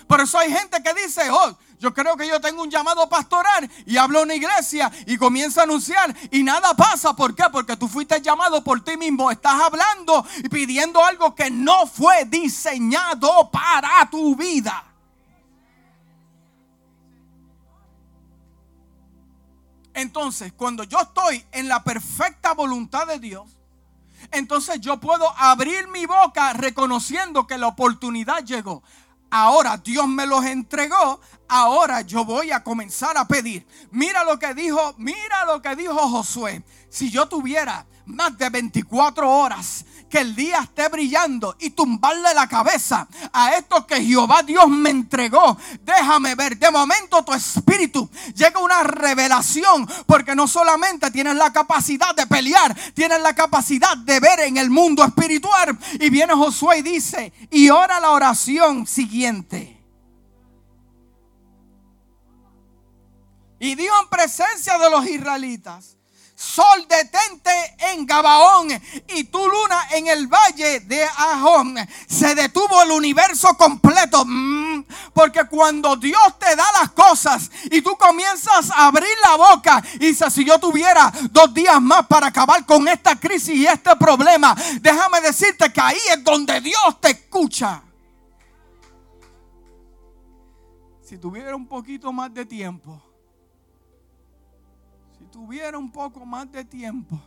[0.07, 3.69] Por eso hay gente que dice, oh, yo creo que yo tengo un llamado pastoral
[3.85, 7.13] y hablo en una iglesia y comienza a anunciar y nada pasa.
[7.13, 7.43] ¿Por qué?
[7.51, 9.29] Porque tú fuiste llamado por ti mismo.
[9.29, 14.81] Estás hablando y pidiendo algo que no fue diseñado para tu vida.
[19.93, 23.49] Entonces, cuando yo estoy en la perfecta voluntad de Dios,
[24.31, 28.83] entonces yo puedo abrir mi boca reconociendo que la oportunidad llegó.
[29.35, 33.65] Ahora Dios me los entregó, ahora yo voy a comenzar a pedir.
[33.89, 36.63] Mira lo que dijo, mira lo que dijo Josué.
[36.87, 42.47] Si yo tuviera más de 24 horas que el día esté brillando y tumbarle la
[42.47, 45.57] cabeza a esto que Jehová Dios me entregó.
[45.81, 52.13] Déjame ver, de momento tu espíritu llega una revelación porque no solamente tienes la capacidad
[52.13, 55.79] de pelear, tienes la capacidad de ver en el mundo espiritual.
[55.99, 59.83] Y viene Josué y dice, y ora la oración siguiente.
[63.59, 65.97] Y dijo en presencia de los israelitas,
[66.43, 67.51] Sol detente
[67.91, 68.67] en Gabaón
[69.15, 71.75] y tu luna en el valle de Ajón.
[72.05, 74.25] Se detuvo el universo completo.
[74.25, 79.81] Mm, porque cuando Dios te da las cosas y tú comienzas a abrir la boca
[79.95, 83.95] y dices, si yo tuviera dos días más para acabar con esta crisis y este
[83.95, 87.81] problema, déjame decirte que ahí es donde Dios te escucha.
[91.01, 93.01] Si tuviera un poquito más de tiempo
[95.33, 97.19] tuviera un poco más de tiempo,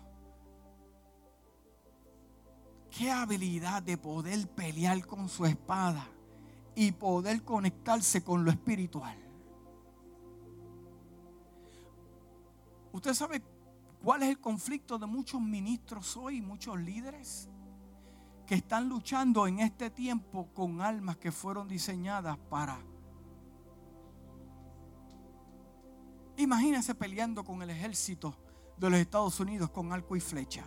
[2.89, 6.07] qué habilidad de poder pelear con su espada
[6.77, 9.19] y poder conectarse con lo espiritual.
[12.93, 13.43] Usted sabe
[14.01, 17.49] cuál es el conflicto de muchos ministros hoy, muchos líderes
[18.47, 22.79] que están luchando en este tiempo con almas que fueron diseñadas para
[26.37, 28.35] Imagínese peleando con el ejército
[28.77, 30.65] de los Estados Unidos con arco y flecha.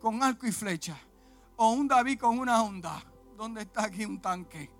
[0.00, 0.98] Con arco y flecha.
[1.56, 3.02] O un David con una onda.
[3.36, 4.70] ¿Dónde está aquí un tanque?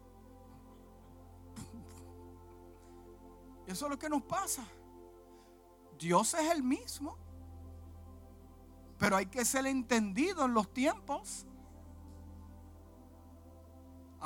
[3.67, 4.65] Eso es lo que nos pasa.
[5.99, 7.17] Dios es el mismo.
[8.99, 11.47] Pero hay que ser entendido en los tiempos.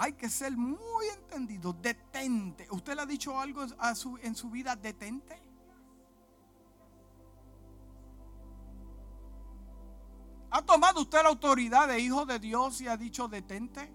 [0.02, 1.74] Hay que ser muy entendido.
[1.74, 2.66] Detente.
[2.70, 3.66] ¿Usted le ha dicho algo
[4.22, 4.74] en su vida?
[4.74, 5.38] Detente.
[10.50, 13.92] ¿Ha tomado usted la autoridad de hijo de Dios y ha dicho detente?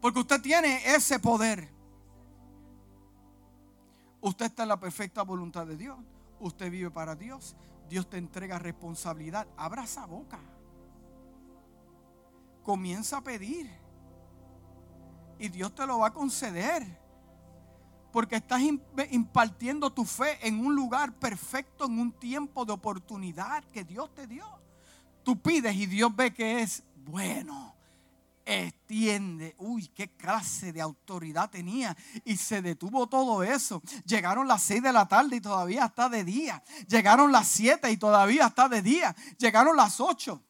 [0.00, 1.68] Porque usted tiene ese poder.
[4.20, 5.98] Usted está en la perfecta voluntad de Dios.
[6.38, 7.56] Usted vive para Dios.
[7.88, 9.48] Dios te entrega responsabilidad.
[9.56, 10.38] Abra esa boca.
[12.62, 13.84] Comienza a pedir
[15.38, 16.84] y Dios te lo va a conceder.
[18.12, 18.62] Porque estás
[19.10, 24.26] impartiendo tu fe en un lugar perfecto, en un tiempo de oportunidad que Dios te
[24.26, 24.46] dio.
[25.22, 27.74] Tú pides y Dios ve que es bueno.
[28.46, 29.54] Extiende.
[29.58, 31.96] Uy, qué clase de autoridad tenía.
[32.24, 33.82] Y se detuvo todo eso.
[34.06, 36.62] Llegaron las seis de la tarde y todavía está de día.
[36.88, 39.14] Llegaron las siete y todavía está de día.
[39.36, 40.45] Llegaron las ocho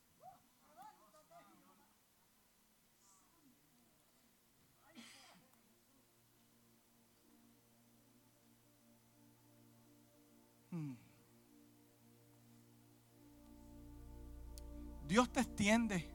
[15.06, 16.12] Dios te extiende.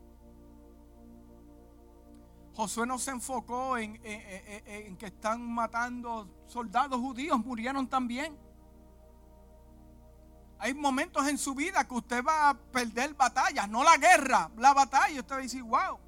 [2.54, 3.98] Josué no se enfocó en,
[4.98, 8.38] que están matando soldados judíos, murieron también.
[10.60, 14.74] Hay momentos en su vida que usted va a perder batallas, no la guerra, la
[14.74, 15.22] batalla.
[15.22, 16.00] Usted va a decir, wow,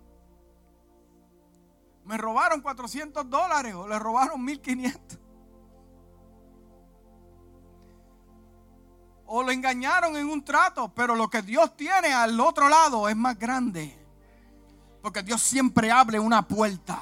[2.06, 5.23] me robaron 400 dólares o le robaron 1500.
[9.26, 13.16] O lo engañaron en un trato, pero lo que Dios tiene al otro lado es
[13.16, 13.98] más grande.
[15.02, 17.02] Porque Dios siempre abre una puerta.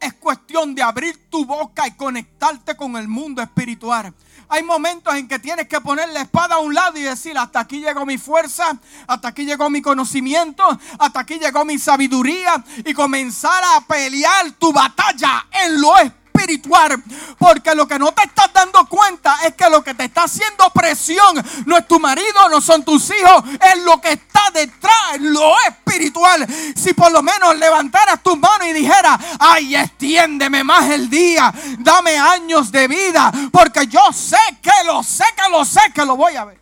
[0.00, 4.14] Es cuestión de abrir tu boca y conectarte con el mundo espiritual.
[4.48, 7.60] Hay momentos en que tienes que poner la espada a un lado y decir, hasta
[7.60, 10.64] aquí llegó mi fuerza, hasta aquí llegó mi conocimiento,
[10.98, 16.18] hasta aquí llegó mi sabiduría y comenzar a pelear tu batalla en lo espiritual
[16.48, 17.02] espiritual.
[17.38, 20.70] Porque lo que no te estás dando cuenta es que lo que te está haciendo
[20.70, 25.54] presión no es tu marido, no son tus hijos, es lo que está detrás, lo
[25.68, 26.46] espiritual.
[26.74, 32.16] Si por lo menos levantaras tus manos y dijeras, ay, extiéndeme más el día, dame
[32.16, 36.36] años de vida, porque yo sé que lo sé, que lo sé, que lo voy
[36.36, 36.58] a ver.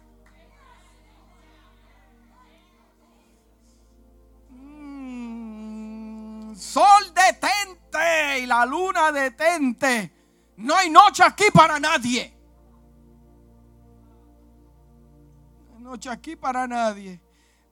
[4.50, 7.76] Mm, sol detente
[8.40, 10.12] y la luna detente.
[10.56, 12.34] No hay noche aquí para nadie.
[15.68, 17.20] No hay noche aquí para nadie.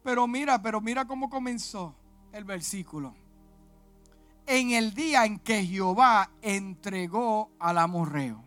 [0.03, 1.95] Pero mira, pero mira cómo comenzó
[2.33, 3.15] el versículo.
[4.47, 8.45] En el día en que Jehová entregó al amorreo.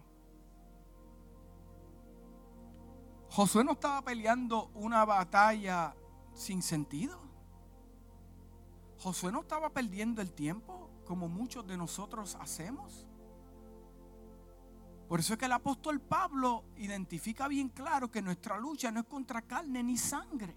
[3.30, 5.95] Josué no estaba peleando una batalla
[6.34, 7.19] sin sentido.
[8.99, 10.76] Josué no estaba perdiendo el tiempo
[11.08, 13.08] como muchos de nosotros hacemos.
[15.08, 19.05] Por eso es que el apóstol Pablo identifica bien claro que nuestra lucha no es
[19.05, 20.53] contra carne ni sangre.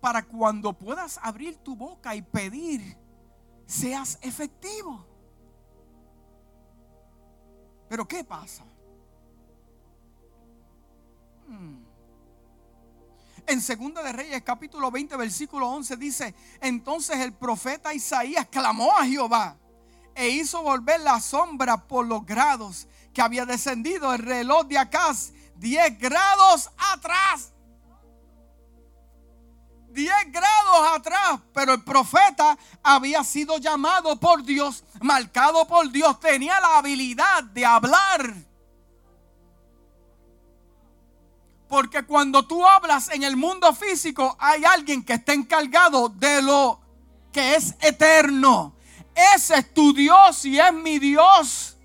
[0.00, 2.98] Para cuando puedas abrir tu boca y pedir,
[3.64, 5.06] seas efectivo.
[7.88, 8.64] Pero ¿qué pasa?
[11.46, 11.83] Hmm.
[13.46, 19.04] En Segunda de Reyes capítulo 20 versículo 11 dice, entonces el profeta Isaías clamó a
[19.04, 19.56] Jehová
[20.14, 25.32] e hizo volver la sombra por los grados que había descendido el reloj de Acaz
[25.56, 27.52] 10 grados atrás.
[29.90, 36.60] 10 grados atrás, pero el profeta había sido llamado por Dios, marcado por Dios, tenía
[36.60, 38.34] la habilidad de hablar.
[41.74, 46.78] Porque cuando tú hablas en el mundo físico, hay alguien que está encargado de lo
[47.32, 48.76] que es eterno.
[49.34, 51.76] Ese es tu Dios y es mi Dios.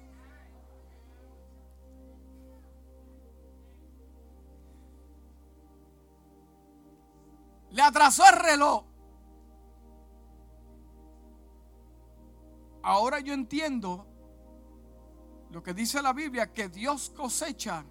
[7.72, 8.84] Le atrasó el reloj.
[12.84, 14.06] Ahora yo entiendo
[15.50, 17.84] lo que dice la Biblia, que Dios cosecha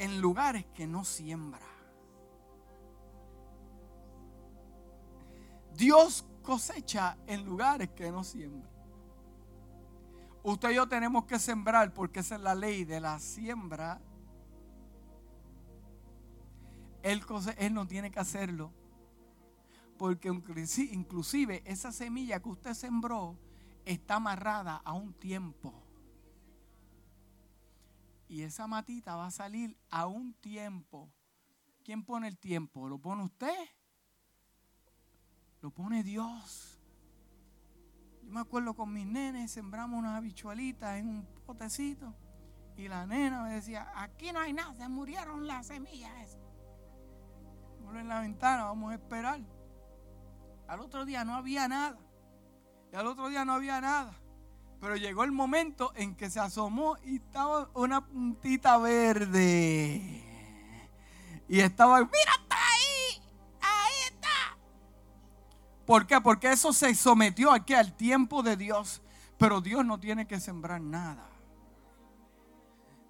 [0.00, 1.60] en lugares que no siembra.
[5.74, 8.70] Dios cosecha en lugares que no siembra.
[10.42, 14.00] Usted y yo tenemos que sembrar porque esa es la ley de la siembra.
[17.02, 17.22] Él,
[17.58, 18.72] él no tiene que hacerlo.
[19.98, 23.36] Porque inclusive esa semilla que usted sembró
[23.84, 25.74] está amarrada a un tiempo.
[28.30, 31.12] Y esa matita va a salir a un tiempo.
[31.82, 32.88] ¿Quién pone el tiempo?
[32.88, 33.58] ¿Lo pone usted?
[35.60, 36.80] Lo pone Dios.
[38.22, 42.14] Yo me acuerdo con mis nenes, sembramos unas habichuelitas en un potecito.
[42.76, 46.38] Y la nena me decía, aquí no hay nada, se murieron las semillas.
[47.92, 49.40] en la ventana, vamos a esperar.
[50.68, 51.98] Al otro día no había nada.
[52.92, 54.19] Y al otro día no había nada.
[54.80, 60.24] Pero llegó el momento en que se asomó y estaba una puntita verde.
[61.48, 63.22] Y estaba, mira, está ahí,
[63.60, 64.58] ahí está.
[65.84, 66.20] ¿Por qué?
[66.20, 69.02] Porque eso se sometió aquí al tiempo de Dios.
[69.36, 71.28] Pero Dios no tiene que sembrar nada.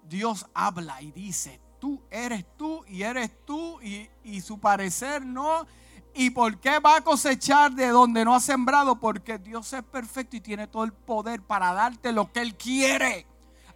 [0.09, 5.65] Dios habla y dice, tú eres tú y eres tú y, y su parecer no
[6.13, 8.95] ¿Y por qué va a cosechar de donde no ha sembrado?
[8.95, 13.25] Porque Dios es perfecto y tiene todo el poder para darte lo que Él quiere.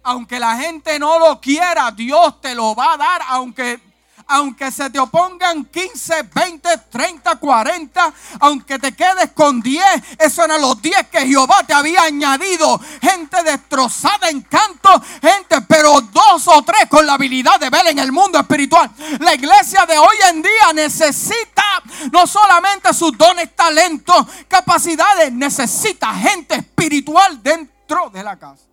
[0.02, 3.22] Aunque la gente no lo quiera, Dios te lo va a dar.
[3.28, 3.80] Aunque
[4.28, 9.84] aunque se te opongan 15, 20, 30, 40, aunque te quedes con 10,
[10.18, 12.80] eso eran los 10 que Jehová te había añadido.
[13.00, 17.98] Gente destrozada en canto, gente, pero dos o tres con la habilidad de ver en
[17.98, 18.90] el mundo espiritual.
[19.20, 26.56] La iglesia de hoy en día necesita no solamente sus dones, talentos, capacidades, necesita gente
[26.56, 28.64] espiritual dentro de la casa.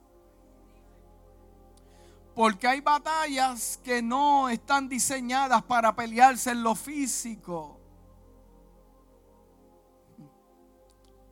[2.36, 7.80] Porque hay batallas que no están diseñadas para pelearse en lo físico.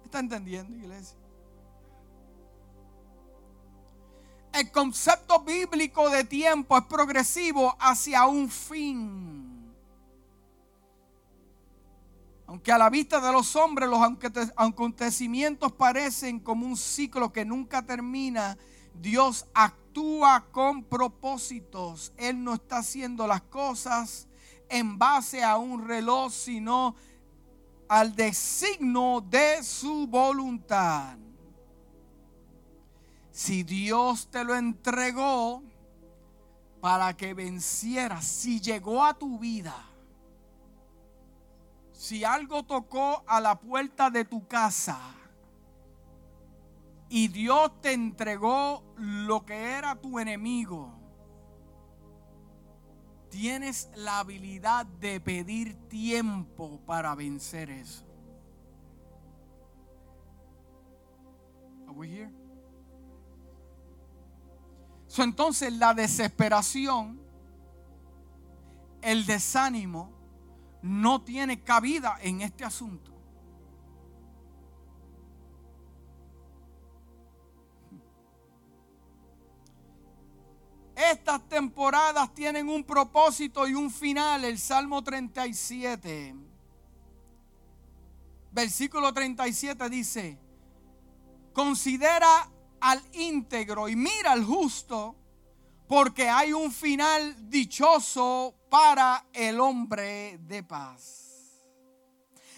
[0.04, 1.18] ¿Está entendiendo, iglesia?
[4.54, 9.74] El concepto bíblico de tiempo es progresivo hacia un fin.
[12.46, 14.02] Aunque a la vista de los hombres los
[14.58, 18.58] acontecimientos parecen como un ciclo que nunca termina,
[18.94, 19.81] Dios actúa
[20.52, 22.14] con propósitos.
[22.18, 24.28] Él no está haciendo las cosas
[24.70, 26.96] en base a un reloj, sino
[27.88, 31.18] al designio de su voluntad.
[33.32, 35.64] Si Dios te lo entregó
[36.80, 39.76] para que vencieras, si llegó a tu vida,
[41.92, 45.00] si algo tocó a la puerta de tu casa,
[47.14, 50.94] y Dios te entregó lo que era tu enemigo,
[53.30, 58.06] tienes la habilidad de pedir tiempo para vencer eso.
[61.86, 62.32] Are we here?
[65.08, 67.20] So, entonces la desesperación,
[69.02, 70.14] el desánimo,
[70.82, 73.11] no tiene cabida en este asunto.
[80.96, 84.44] Estas temporadas tienen un propósito y un final.
[84.46, 86.36] El Salmo 37,
[88.52, 90.38] versículo 37 dice,
[91.54, 95.16] considera al íntegro y mira al justo,
[95.88, 101.68] porque hay un final dichoso para el hombre de paz.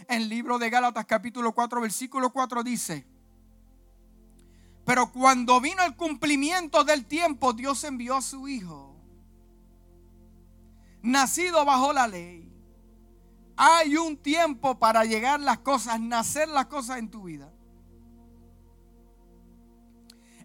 [0.07, 3.07] En el libro de Gálatas capítulo 4, versículo 4 dice,
[4.85, 8.95] pero cuando vino el cumplimiento del tiempo, Dios envió a su Hijo,
[11.01, 12.49] nacido bajo la ley.
[13.55, 17.51] Hay un tiempo para llegar las cosas, nacer las cosas en tu vida.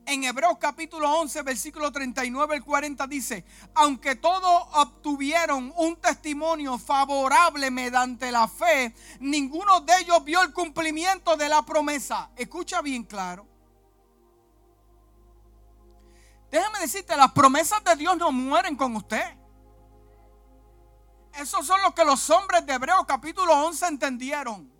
[0.04, 7.70] En Hebreos capítulo 11, versículo 39 al 40 dice, aunque todos obtuvieron un testimonio favorable
[7.70, 12.30] mediante la fe, ninguno de ellos vio el cumplimiento de la promesa.
[12.36, 13.57] Escucha bien claro.
[16.50, 19.36] Déjame decirte, las promesas de Dios no mueren con usted.
[21.34, 24.78] Esos son los que los hombres de Hebreos capítulo 11 entendieron.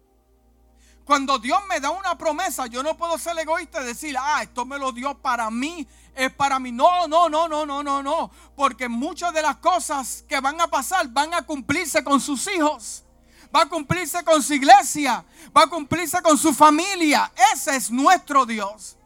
[1.08, 4.66] Cuando Dios me da una promesa, yo no puedo ser egoísta y decir, ah, esto
[4.66, 6.70] me lo dio para mí, es para mí.
[6.70, 8.30] No, no, no, no, no, no, no.
[8.54, 13.04] Porque muchas de las cosas que van a pasar van a cumplirse con sus hijos.
[13.54, 15.24] Va a cumplirse con su iglesia.
[15.56, 17.32] Va a cumplirse con su familia.
[17.54, 18.97] Ese es nuestro Dios.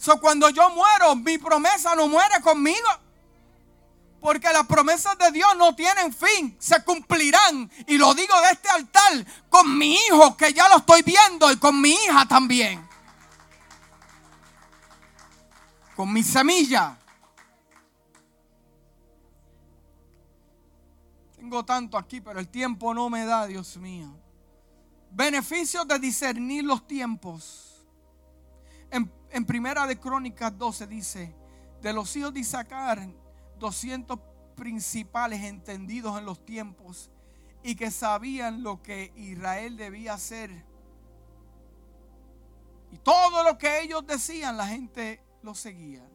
[0.00, 2.88] So, cuando yo muero, mi promesa no muere conmigo.
[4.18, 7.70] Porque las promesas de Dios no tienen fin, se cumplirán.
[7.86, 11.56] Y lo digo de este altar con mi hijo, que ya lo estoy viendo, y
[11.58, 12.82] con mi hija también.
[15.94, 16.96] Con mi semilla.
[21.36, 24.08] Tengo tanto aquí, pero el tiempo no me da, Dios mío.
[25.10, 27.84] Beneficios de discernir los tiempos.
[28.90, 31.34] En en Primera de Crónicas 12 dice,
[31.80, 33.08] de los hijos de Isaacar,
[33.58, 34.18] 200
[34.56, 37.10] principales entendidos en los tiempos
[37.62, 40.64] y que sabían lo que Israel debía hacer.
[42.92, 46.06] Y todo lo que ellos decían, la gente lo seguía.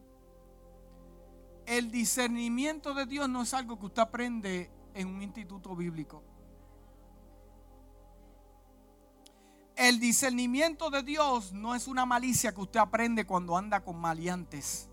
[1.64, 6.22] El discernimiento de Dios no es algo que usted aprende en un instituto bíblico.
[9.76, 14.88] El discernimiento de Dios no es una malicia que usted aprende cuando anda con maleantes.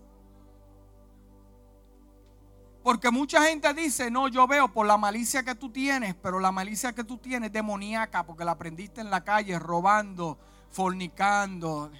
[2.82, 6.52] Porque mucha gente dice, no, yo veo por la malicia que tú tienes, pero la
[6.52, 11.90] malicia que tú tienes es demoníaca porque la aprendiste en la calle robando, fornicando.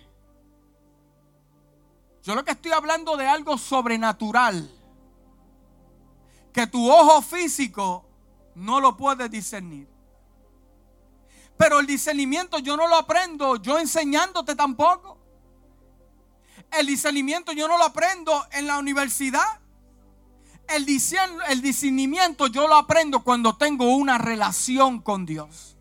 [2.22, 4.70] Yo lo que estoy hablando de algo sobrenatural,
[6.52, 8.04] que tu ojo físico
[8.54, 9.93] no lo puede discernir.
[11.56, 15.18] Pero el discernimiento yo no lo aprendo yo enseñándote tampoco.
[16.72, 19.60] El discernimiento yo no lo aprendo en la universidad.
[20.68, 25.76] El, discernimiento yo lo aprendo cuando tengo una relación con Dios.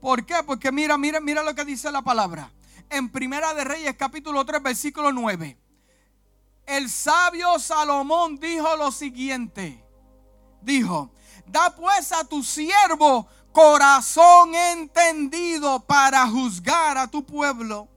[0.00, 0.42] ¿Por qué?
[0.44, 2.50] Porque mira, mira, mira lo que dice la palabra.
[2.90, 5.56] En Primera de Reyes capítulo 3 versículo 9.
[6.66, 9.84] El sabio Salomón dijo lo siguiente.
[10.62, 11.12] Dijo,
[11.46, 17.88] da pues a tu siervo corazón entendido para juzgar a tu pueblo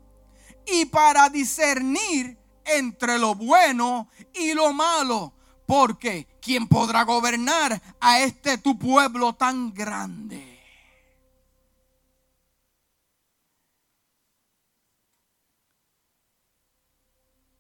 [0.65, 5.33] y para discernir entre lo bueno y lo malo.
[5.65, 10.51] Porque ¿quién podrá gobernar a este tu pueblo tan grande?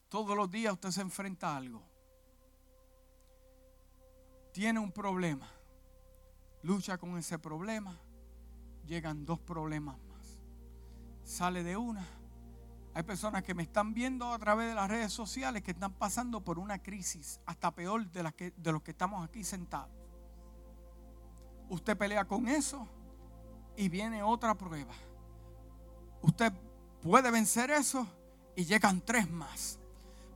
[0.09, 1.83] Todos los días usted se enfrenta a algo.
[4.53, 5.54] Tiene un problema
[6.65, 7.95] lucha con ese problema,
[8.87, 10.39] llegan dos problemas más.
[11.23, 12.05] Sale de una.
[12.93, 16.41] Hay personas que me están viendo a través de las redes sociales que están pasando
[16.41, 19.91] por una crisis, hasta peor de, las que, de los que estamos aquí sentados.
[21.69, 22.87] Usted pelea con eso
[23.75, 24.93] y viene otra prueba.
[26.21, 26.51] Usted
[27.01, 28.07] puede vencer eso
[28.55, 29.77] y llegan tres más.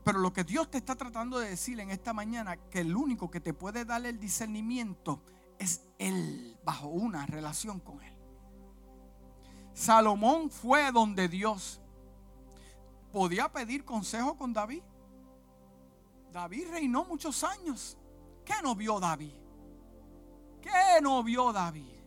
[0.03, 3.31] Pero lo que Dios te está tratando de decir en esta mañana, que el único
[3.31, 5.21] que te puede dar el discernimiento
[5.59, 8.13] es Él, bajo una relación con Él.
[9.73, 11.79] Salomón fue donde Dios
[13.11, 14.81] podía pedir consejo con David.
[16.31, 17.97] David reinó muchos años.
[18.43, 19.33] ¿Qué no vio David?
[20.61, 21.99] ¿Qué no vio David?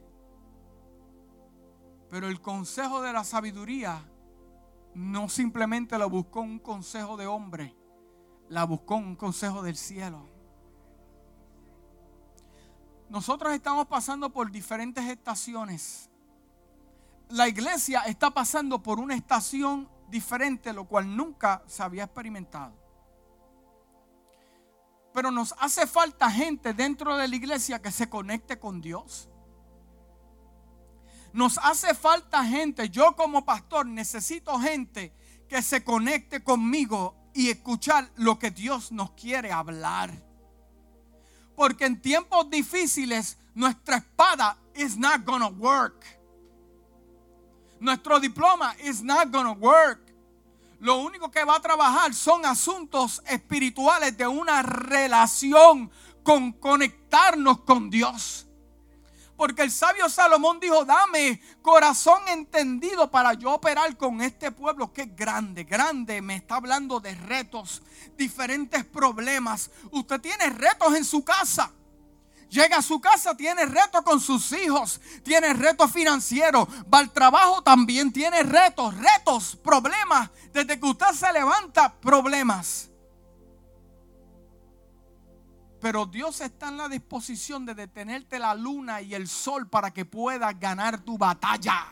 [2.10, 4.04] Pero el consejo de la sabiduría
[4.94, 7.74] no simplemente lo buscó un consejo de hombre,
[8.48, 10.31] la buscó un consejo del cielo.
[13.12, 16.08] Nosotros estamos pasando por diferentes estaciones.
[17.28, 22.72] La iglesia está pasando por una estación diferente, lo cual nunca se había experimentado.
[25.12, 29.28] Pero nos hace falta gente dentro de la iglesia que se conecte con Dios.
[31.34, 35.14] Nos hace falta gente, yo como pastor necesito gente
[35.50, 40.31] que se conecte conmigo y escuchar lo que Dios nos quiere hablar.
[41.56, 46.04] Porque en tiempos difíciles nuestra espada is not gonna work.
[47.80, 50.00] Nuestro diploma is not gonna work.
[50.80, 55.90] Lo único que va a trabajar son asuntos espirituales de una relación
[56.22, 58.46] con conectarnos con Dios.
[59.42, 65.02] Porque el sabio Salomón dijo, dame corazón entendido para yo operar con este pueblo que
[65.02, 66.22] es grande, grande.
[66.22, 67.82] Me está hablando de retos,
[68.16, 69.68] diferentes problemas.
[69.90, 71.72] Usted tiene retos en su casa.
[72.50, 77.62] Llega a su casa, tiene retos con sus hijos, tiene retos financieros, va al trabajo,
[77.62, 80.30] también tiene retos, retos, problemas.
[80.52, 82.91] Desde que usted se levanta, problemas.
[85.82, 90.04] Pero Dios está en la disposición de detenerte la luna y el sol para que
[90.04, 91.88] puedas ganar tu batalla.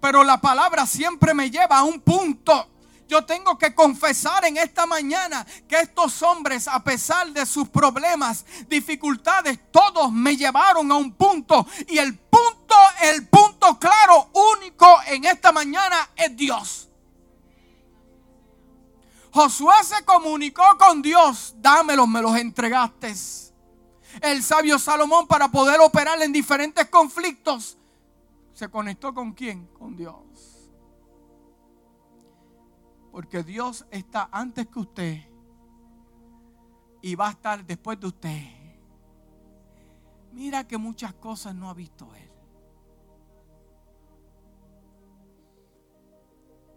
[0.00, 2.70] Pero la palabra siempre me lleva a un punto.
[3.08, 8.46] Yo tengo que confesar en esta mañana que estos hombres, a pesar de sus problemas,
[8.68, 11.66] dificultades, todos me llevaron a un punto.
[11.88, 16.88] Y el punto, el punto claro, único en esta mañana es Dios.
[19.34, 23.12] Josué se comunicó con Dios, dámelos, me los entregaste.
[24.22, 27.76] El sabio Salomón para poder operar en diferentes conflictos,
[28.52, 29.66] se conectó con quién?
[29.76, 30.70] Con Dios.
[33.10, 35.20] Porque Dios está antes que usted
[37.02, 38.44] y va a estar después de usted.
[40.30, 42.30] Mira que muchas cosas no ha visto Él.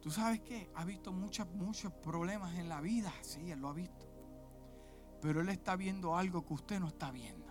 [0.08, 0.70] ¿Tú sabes qué?
[0.76, 3.12] Ha visto muchos, muchos problemas en la vida.
[3.24, 4.08] Sí, Él lo ha visto.
[5.22, 7.46] Pero Él está viendo algo que usted no está viendo.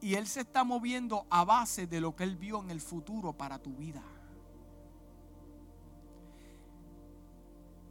[0.00, 3.34] Y Él se está moviendo a base de lo que Él vio en el futuro
[3.34, 4.02] para tu vida.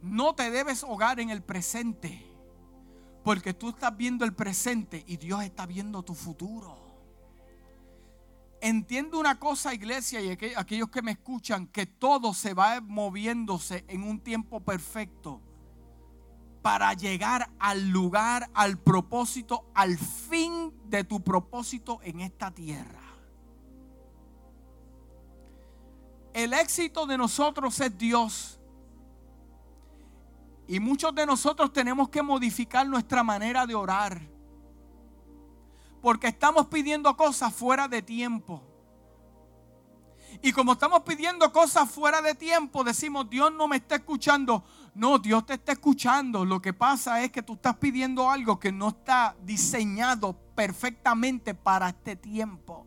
[0.02, 2.26] No te debes hogar en el presente.
[3.22, 6.87] Porque tú estás viendo el presente y Dios está viendo tu futuro.
[8.60, 14.02] Entiendo una cosa, iglesia, y aquellos que me escuchan, que todo se va moviéndose en
[14.02, 15.40] un tiempo perfecto
[16.60, 23.00] para llegar al lugar, al propósito, al fin de tu propósito en esta tierra.
[26.34, 28.60] El éxito de nosotros es Dios.
[30.66, 34.20] Y muchos de nosotros tenemos que modificar nuestra manera de orar
[36.00, 38.62] porque estamos pidiendo cosas fuera de tiempo.
[40.42, 44.64] Y como estamos pidiendo cosas fuera de tiempo, decimos, Dios no me está escuchando.
[44.94, 46.44] No, Dios te está escuchando.
[46.44, 51.88] Lo que pasa es que tú estás pidiendo algo que no está diseñado perfectamente para
[51.88, 52.86] este tiempo.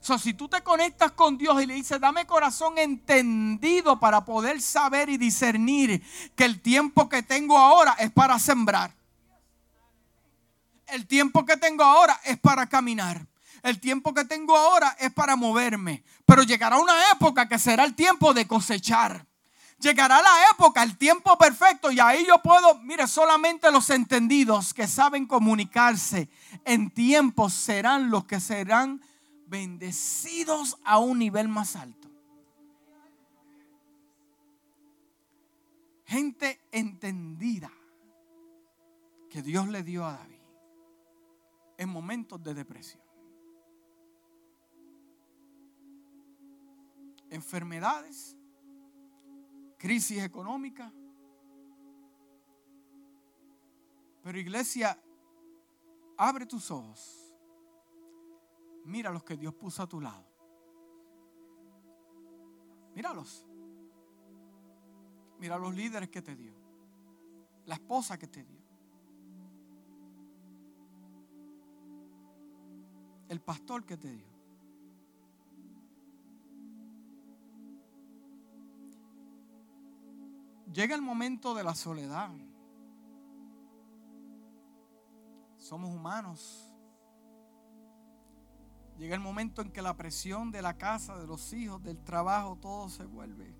[0.00, 4.60] So, si tú te conectas con Dios y le dices, dame corazón entendido para poder
[4.60, 6.02] saber y discernir
[6.36, 8.97] que el tiempo que tengo ahora es para sembrar.
[10.90, 13.26] El tiempo que tengo ahora es para caminar.
[13.62, 16.02] El tiempo que tengo ahora es para moverme.
[16.24, 19.26] Pero llegará una época que será el tiempo de cosechar.
[19.80, 21.90] Llegará la época, el tiempo perfecto.
[21.90, 26.28] Y ahí yo puedo, mire, solamente los entendidos que saben comunicarse
[26.64, 29.02] en tiempos serán los que serán
[29.46, 32.08] bendecidos a un nivel más alto.
[36.06, 37.70] Gente entendida
[39.30, 40.37] que Dios le dio a David
[41.78, 43.02] en momentos de depresión.
[47.30, 48.36] Enfermedades,
[49.78, 50.92] crisis económica.
[54.22, 55.00] Pero iglesia,
[56.16, 57.32] abre tus ojos.
[58.84, 60.26] Mira los que Dios puso a tu lado.
[62.94, 63.46] Míralos.
[65.38, 66.54] Mira los líderes que te dio.
[67.66, 68.57] La esposa que te dio.
[73.28, 74.38] El pastor que te dio.
[80.72, 82.30] Llega el momento de la soledad.
[85.56, 86.72] Somos humanos.
[88.98, 92.56] Llega el momento en que la presión de la casa, de los hijos, del trabajo,
[92.56, 93.54] todo se vuelve.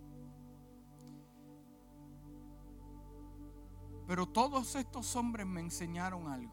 [4.07, 6.53] Pero todos estos hombres me enseñaron algo.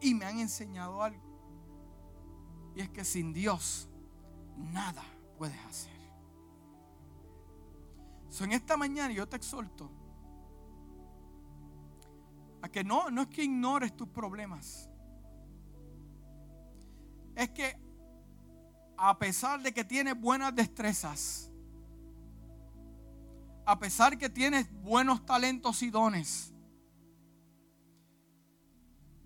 [0.00, 1.27] Y me han enseñado algo.
[2.78, 3.88] Y es que sin Dios
[4.56, 5.02] nada
[5.36, 5.98] puedes hacer.
[8.28, 9.90] So, en esta mañana yo te exhorto
[12.62, 14.88] A que no, no es que ignores tus problemas.
[17.34, 17.76] Es que
[18.96, 21.50] a pesar de que tienes buenas destrezas,
[23.66, 26.54] a pesar que tienes buenos talentos y dones,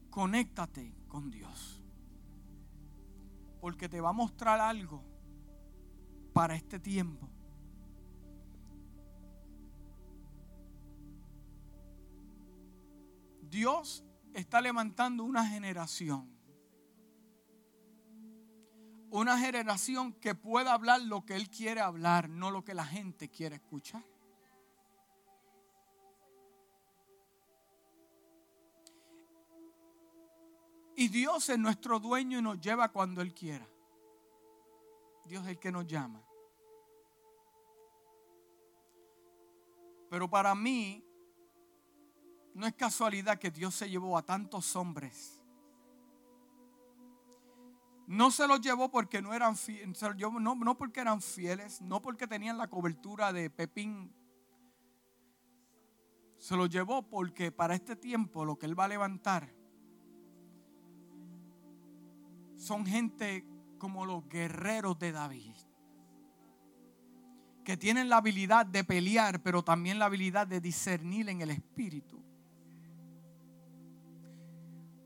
[0.08, 1.81] conéctate con Dios.
[3.62, 5.04] Porque te va a mostrar algo
[6.32, 7.30] para este tiempo.
[13.40, 14.04] Dios
[14.34, 16.28] está levantando una generación.
[19.10, 23.28] Una generación que pueda hablar lo que Él quiere hablar, no lo que la gente
[23.28, 24.02] quiere escuchar.
[31.02, 33.66] Y Dios es nuestro dueño y nos lleva cuando Él quiera.
[35.24, 36.22] Dios es el que nos llama.
[40.08, 41.04] Pero para mí,
[42.54, 45.42] no es casualidad que Dios se llevó a tantos hombres.
[48.06, 50.00] No se los llevó porque no eran fieles,
[50.40, 54.14] no, no porque eran fieles, no porque tenían la cobertura de Pepín.
[56.38, 59.61] Se los llevó porque para este tiempo lo que Él va a levantar
[62.62, 63.44] son gente
[63.78, 65.56] como los guerreros de David,
[67.64, 72.22] que tienen la habilidad de pelear, pero también la habilidad de discernir en el espíritu,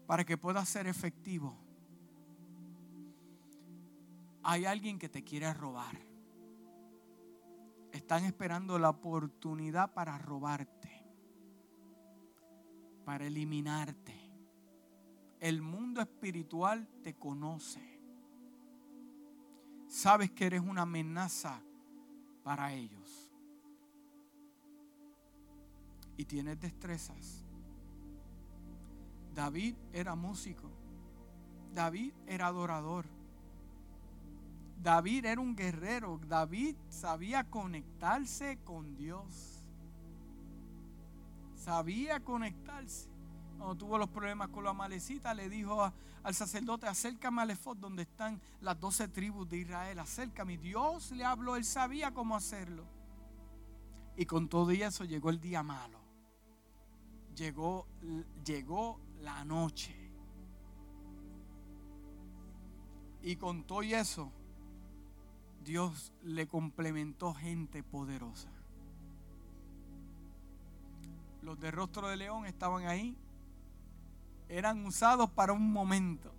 [0.06, 1.56] para que pueda ser efectivo.
[4.42, 5.98] Hay alguien que te quiere robar.
[7.90, 10.90] Están esperando la oportunidad para robarte,
[13.06, 14.25] para eliminarte.
[15.40, 18.00] El mundo espiritual te conoce.
[19.86, 21.60] Sabes que eres una amenaza
[22.42, 23.32] para ellos.
[26.16, 27.44] Y tienes destrezas.
[29.34, 30.70] David era músico.
[31.74, 33.06] David era adorador.
[34.82, 36.18] David era un guerrero.
[36.26, 39.68] David sabía conectarse con Dios.
[41.54, 43.15] Sabía conectarse
[43.56, 45.92] cuando tuvo los problemas con la malecita, le dijo
[46.22, 50.58] al sacerdote, acércame al efod donde están las doce tribus de Israel, acércame.
[50.58, 52.84] Dios le habló, él sabía cómo hacerlo.
[54.16, 56.00] Y con todo eso llegó el día malo.
[57.34, 57.86] Llegó,
[58.44, 59.94] llegó la noche.
[63.22, 64.32] Y con todo eso,
[65.62, 68.50] Dios le complementó gente poderosa.
[71.42, 73.16] Los de rostro de león estaban ahí
[74.48, 76.32] eran usados para un momento.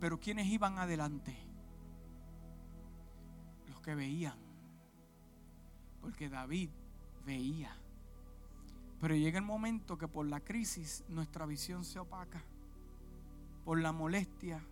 [0.00, 1.36] Pero ¿quiénes iban adelante?
[3.68, 4.38] Los que veían.
[6.00, 6.70] Porque David
[7.24, 7.74] veía.
[9.00, 12.42] Pero llega el momento que por la crisis nuestra visión se opaca.
[13.64, 14.62] Por la molestia.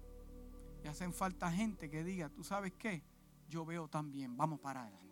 [0.85, 3.05] Y hacen falta gente que diga, tú sabes qué,
[3.49, 5.03] yo veo también, vamos para adelante.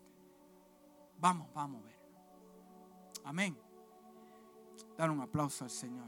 [1.18, 2.00] Vamos, vamos a ver.
[3.24, 3.69] Amén.
[5.00, 6.04] Dar un aplauso al Señor.